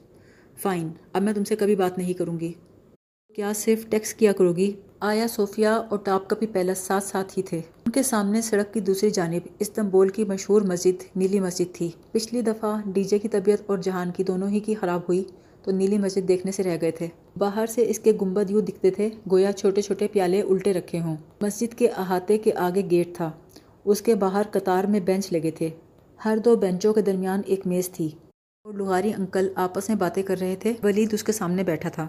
فائن، 0.56 0.88
اب 1.12 1.22
میں 1.22 1.32
تم 1.32 1.44
سے 1.44 1.56
کبھی 1.56 1.76
بات 1.76 1.98
نہیں 1.98 2.12
کروں 2.12 2.40
گی۔ 2.40 2.52
کیا 3.34 3.52
صرف 3.52 3.86
ٹیکس 3.90 4.14
کیا 4.14 4.32
کرو 4.32 4.52
گی؟ 4.52 4.72
آیا 5.00 5.26
صوفیہ 5.28 5.68
اور 5.68 5.98
ٹاپ 5.98 6.28
کپی 6.28 6.46
پیلس 6.46 6.78
ساتھ 6.78 7.04
ساتھ 7.04 7.38
ہی 7.38 7.42
تھے۔ 7.42 7.58
ان 7.58 7.92
کے 7.92 8.02
سامنے 8.02 8.42
سڑک 8.42 8.74
کی 8.74 8.80
دوسری 8.80 9.10
جانب 9.10 9.46
استنبول 9.58 10.08
کی 10.08 10.24
مشہور 10.24 10.62
مسجد 10.62 11.02
نیلی 11.16 11.40
مسجد 11.40 11.74
تھی۔ 11.74 11.90
پچھلی 12.12 12.42
دفعہ 12.42 12.76
ڈی 12.86 13.04
جے 13.04 13.18
کی 13.18 13.28
طبیعت 13.28 13.60
اور 13.66 13.78
جہان 13.78 14.10
کی 14.10 14.24
دونوں 14.24 14.48
ہی 14.48 14.60
کی 14.60 14.74
خراب 14.74 15.00
ہوئی 15.00 15.24
تو 15.64 15.70
نیلی 15.70 15.98
مسجد 15.98 16.28
دیکھنے 16.28 16.52
سے 16.52 16.62
رہ 16.62 16.76
گئے 16.80 16.90
تھے۔ 16.90 17.08
باہر 17.36 17.66
سے 17.66 17.90
اس 17.90 17.98
کے 17.98 18.12
گنبد 18.22 18.50
یوں 18.50 18.62
دکھتے 18.62 18.90
تھے 18.90 19.08
گویا 19.30 19.52
چھوٹے 19.52 19.82
چھوٹے 19.82 20.08
پیالے 20.12 20.42
الٹے 20.42 20.72
رکھے 20.72 21.00
ہوں۔ 21.00 21.16
مسجد 21.40 21.74
کے 21.74 21.88
احاطے 21.88 22.38
کے 22.38 22.52
آگے 22.56 22.82
گیٹ 22.90 23.16
تھا۔ 23.16 23.30
اس 23.84 24.02
کے 24.02 24.14
باہر 24.14 24.42
قطار 24.50 24.84
میں 24.84 25.00
بینچ 25.00 25.32
لگے 25.32 25.50
تھے۔ 25.50 25.70
ہر 26.24 26.38
دو 26.44 26.56
بینچوں 26.56 26.94
کے 26.94 27.00
درمیان 27.00 27.42
ایک 27.46 27.66
میز 27.66 27.88
تھی۔ 27.88 28.08
اور 28.64 28.74
لغاری 28.74 29.12
انکل 29.18 29.48
آپس 29.54 29.88
میں 29.88 29.96
باتیں 29.96 30.22
کر 30.22 30.38
رہے 30.40 30.56
تھے۔ 30.56 30.72
ولید 30.82 31.14
اس 31.14 31.24
کے 31.24 31.32
سامنے 31.32 31.62
بیٹھا 31.62 31.88
تھا۔ 31.88 32.06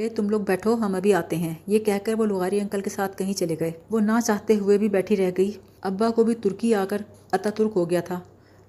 بولے 0.00 0.14
تم 0.14 0.28
لوگ 0.28 0.40
بیٹھو، 0.40 0.74
ہم 0.74 0.94
ابھی 0.94 1.14
آتے 1.14 1.36
ہیں۔ 1.36 1.54
یہ 1.66 1.78
کہہ 1.78 1.98
کر 2.04 2.14
وہ 2.14 2.26
لغاری 2.26 2.60
انکل 2.60 2.80
کے 2.80 2.90
ساتھ 2.90 3.16
کہیں 3.16 3.32
چلے 3.32 3.56
گئے۔ 3.60 3.70
وہ 3.90 4.00
نہ 4.00 4.12
چاہتے 4.26 4.54
ہوئے 4.54 4.78
بھی 4.78 4.88
بیٹھی 4.88 5.16
رہ 5.16 5.30
گئی۔ 5.38 5.50
ابا 5.80 6.10
کو 6.10 6.24
بھی 6.24 6.34
ترکی 6.34 6.74
آ 6.74 6.84
کر 6.84 7.02
اتا 7.32 7.50
ترک 7.50 7.72
ہو 7.76 7.90
گیا 7.90 8.00
تھا۔ 8.00 8.20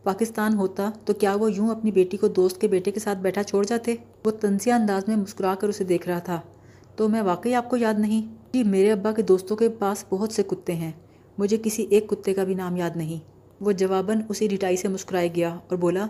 پاکستان 0.04 0.54
ہوتا 0.54 0.90
تو 1.06 1.14
کیا 1.14 1.36
وہ 1.36 1.52
یوں 1.52 1.70
اپنی 1.70 1.92
بیٹی 1.92 2.18
کو 2.18 2.28
دوست 2.28 2.62
کے 2.62 2.68
بیٹے 2.68 2.92
کے 2.92 3.00
ساتھ 3.00 3.18
بیٹھا 3.18 3.44
چھوڑ 3.44 3.66
جاتے؟ 3.66 3.96
وہ 4.26 4.32
تنزیہ 4.32 4.74
انداز 4.74 5.04
میں 5.08 5.16
مسکرا 5.16 5.56
کر 5.56 5.68
اسے 5.68 5.84
دیکھ 5.84 6.10
رہا 6.10 6.20
تھا۔ 6.20 6.42
تو 6.96 7.10
میں 7.10 7.22
واقعی 7.22 7.54
آپ 7.54 7.70
کو 7.70 7.78
یاد 7.78 7.94
نہیں؟ 8.00 8.22
جی 8.54 8.64
میرے 8.64 8.92
ابا 8.92 9.12
کے 9.12 9.22
دوستوں 9.22 9.58
کے 9.58 9.70
پاس 9.70 10.06
بہت 10.10 10.32
سے 10.32 10.44
کتے 10.44 10.76
ہیں۔ 10.76 10.92
مجھے 11.38 11.58
کسی 11.64 11.88
ایک 11.90 12.10
کتے 12.10 12.34
کا 12.34 12.44
بھی 12.44 12.54
نام 12.54 12.76
یاد 12.76 12.96
نہیں۔ 12.96 13.20
وہ 13.62 13.72
جواباً 13.72 14.22
اسی 14.30 14.48
ڈٹائی 14.48 14.76
سے 14.76 14.88
مسکرائے 14.88 15.30
گیا 15.36 15.50
اور 15.50 15.78
بولا، 15.78 16.08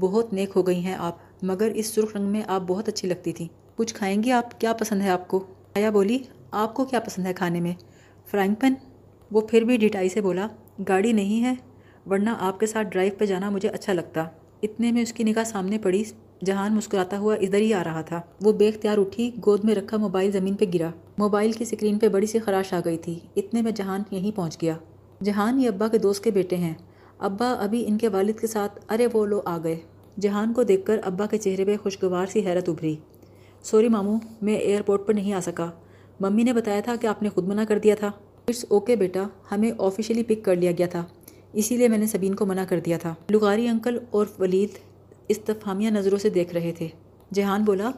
بہت 0.00 0.32
نیک 0.32 0.50
ہو 0.56 0.66
گئی 0.66 0.80
ہیں 0.80 0.94
آپ، 0.94 1.16
مگر 1.42 1.70
اس 1.74 1.86
سرخ 1.86 2.16
رنگ 2.16 2.26
میں 2.26 2.42
آپ 2.46 2.62
بہت 2.66 2.88
اچھی 2.88 3.08
لگتی 3.08 3.32
تھیں۔ 3.32 3.57
کچھ 3.78 3.94
کھائیں 3.94 4.22
گی 4.22 4.30
آپ؟ 4.30 4.60
کیا 4.60 4.72
پسند 4.72 5.02
ہے 5.02 5.10
آپ 5.10 5.28
کو؟ 5.28 5.46
آیا 5.76 5.90
بولی، 5.90 6.18
آپ 6.50 6.74
کو 6.74 6.84
کیا 6.84 7.00
پسند 7.00 7.26
ہے 7.26 7.32
کھانے 7.32 7.60
میں؟ 7.60 7.72
Frying 8.26 8.54
pan? 8.54 8.74
وہ 9.32 9.40
پھر 9.40 9.62
بھی 9.62 9.76
ڈٹائی 9.76 10.08
سے 10.08 10.20
بولا، 10.20 10.48
گاڑی 10.88 11.12
نہیں 11.12 11.44
ہے، 11.44 11.54
ورنہ 12.10 12.30
آپ 12.40 12.60
کے 12.60 12.66
ساتھ 12.66 12.88
ڈرائیو 12.90 13.12
پہ 13.18 13.26
جانا 13.26 13.50
مجھے 13.50 13.68
اچھا 13.68 13.92
لگتا۔ 13.92 14.24
اتنے 14.62 14.92
میں 14.92 15.02
اس 15.02 15.12
کی 15.12 15.24
نگاہ 15.24 15.44
سامنے 15.44 15.78
پڑی، 15.78 16.04
جہان 16.44 16.74
مسکراتا 16.74 17.18
ہوا 17.18 17.34
ادھر 17.34 17.58
ہی 17.58 17.74
آ 17.74 17.84
رہا 17.84 18.00
تھا۔ 18.00 18.20
وہ 18.40 18.52
بے 18.52 18.68
اختیار 18.68 18.98
اٹھی، 18.98 19.30
گود 19.46 19.64
میں 19.64 19.74
رکھا 19.74 19.96
موبائل 19.96 20.30
زمین 20.30 20.54
پہ 20.54 20.64
گرا۔ 20.74 20.90
موبائل 21.18 21.52
کی 21.52 21.64
سکرین 21.64 21.98
پہ 21.98 22.08
بڑی 22.08 22.26
سی 22.26 22.38
خراش 22.38 22.72
آ 22.72 22.80
گئی 22.84 22.98
تھی۔ 22.98 23.18
اتنے 23.36 23.62
میں 23.62 23.72
جہان 23.72 24.02
یہیں 24.10 24.36
پہنچ 24.36 24.62
گیا۔ 24.62 24.74
جہان 25.22 25.60
یہ 25.60 25.68
ابا 25.68 25.88
کے 25.88 25.98
دوست 25.98 26.24
کے 26.24 26.30
بیٹے 26.30 26.56
ہیں۔ 26.56 26.74
ابا 27.18 27.52
ابھی 27.52 27.84
ان 27.88 27.98
کے 27.98 28.08
والد 28.08 28.40
کے 28.40 28.46
ساتھ، 28.46 28.92
ارے 28.92 29.06
وہ 29.12 29.26
لو 29.26 29.40
آ 29.44 29.58
گئے۔ 29.64 29.76
جہان 30.20 30.52
کو 30.52 30.62
دیکھ 30.62 30.86
کر 30.86 31.00
ابا 31.04 31.26
کے 31.26 31.38
چہرے 31.38 31.64
پہ 31.64 31.76
خوشگوار 31.82 32.26
سی 32.26 32.46
حیرت 32.46 32.68
ابھری۔ 32.68 32.96
سوری 33.62 33.88
ماموں، 33.88 34.18
میں 34.42 34.56
ایئرپورٹ 34.56 35.06
پر 35.06 35.14
نہیں 35.14 35.32
آ 35.32 35.40
سکا۔ 35.40 35.70
ممی 36.20 36.42
نے 36.42 36.52
بتایا 36.52 36.80
تھا 36.80 36.94
کہ 37.00 37.06
آپ 37.06 37.22
نے 37.22 37.28
خود 37.28 37.48
منع 37.48 37.64
کر 37.68 37.78
دیا 37.78 37.94
تھا۔ 37.94 38.10
اٹس 38.48 38.64
اوکے 38.68 38.96
بیٹا، 38.96 39.22
ہمیں 39.52 39.72
آفیشلی 39.78 40.22
پک 40.22 40.44
کر 40.44 40.56
لیا 40.56 40.72
گیا 40.78 40.86
تھا۔ 40.86 41.04
اسی 41.52 41.76
لیے 41.76 41.88
میں 41.88 41.98
نے 41.98 42.06
سبین 42.06 42.34
کو 42.34 42.46
منع 42.46 42.64
کر 42.68 42.80
دیا 42.80 42.98
تھا۔ 42.98 43.14
لغاری 43.30 43.68
انکل 43.68 43.98
اور 44.10 44.26
ولید 44.38 44.68
استفامیہ 45.28 45.90
نظروں 45.90 46.18
سے 46.18 46.30
دیکھ 46.30 46.54
رہے 46.54 46.72
تھے۔ 46.78 46.88
جہان 47.34 47.64
بولا، 47.64 47.90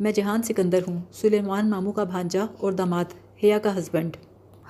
میں 0.00 0.12
جہان 0.12 0.42
سکندر 0.42 0.78
ہوں۔ 0.88 1.00
سلیمان 1.12 1.70
ماموں 1.70 1.92
کا 1.92 2.04
بھانجا 2.04 2.46
اور 2.60 2.72
داماد، 2.72 3.04
حیا 3.44 3.58
کا 3.58 3.78
ہسبینڈ 3.78 4.16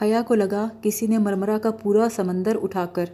حیا 0.02 0.22
کو 0.26 0.34
لگا 0.34 0.68
کسی 0.82 1.06
نے 1.06 1.18
مرمرہ 1.18 1.58
کا 1.58 1.70
پورا 1.70 2.08
سمندر 2.16 2.56
اٹھا 2.62 2.86
کر 2.86 3.04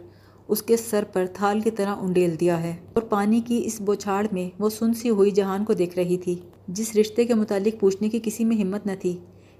اس 0.47 0.61
کے 0.61 0.77
سر 0.77 1.03
پر 1.13 1.25
تھال 1.33 1.61
کی 1.61 1.71
طرح 1.71 1.95
انڈیل 1.95 2.39
دیا 2.39 2.63
ہے۔ 2.63 2.75
اور 2.93 3.03
پانی 3.03 3.41
کی 3.41 3.61
اس 3.65 3.81
بوچھاڑ 3.81 4.27
میں 4.31 4.61
وہ 4.61 4.69
سن 4.69 4.93
سی 4.93 5.09
ہوئی 5.09 5.31
جہان 5.31 5.65
کو 5.65 5.73
دیکھ 5.73 5.95
رہی 5.95 6.17
تھی۔ 6.17 6.35
جس 6.67 6.95
رشتے 6.95 7.25
کے 7.25 7.33
متعلق 7.33 7.79
پوچھنے 7.79 8.09
کی 8.09 8.19
کسی 8.23 8.45
میں 8.45 8.57
ہمت 8.57 8.85
نہ 8.85 8.91
تھی۔ 8.99 9.17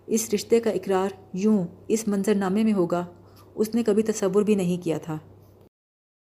اس 0.08 0.30
رشتے 0.34 0.60
کا 0.60 0.70
اقرار 0.70 1.10
یوں 1.34 1.68
اس 1.88 2.08
منظر 2.08 2.36
نامے 2.36 2.64
میں 2.64 2.74
ہوگا، 2.74 3.06
اس 3.56 3.76
نے 3.76 3.84
کبھی 3.84 4.04
تصور 4.04 4.42
بھی 4.42 4.56
نہیں 4.56 4.84
کیا 4.84 4.98
تھا۔ 4.98 5.18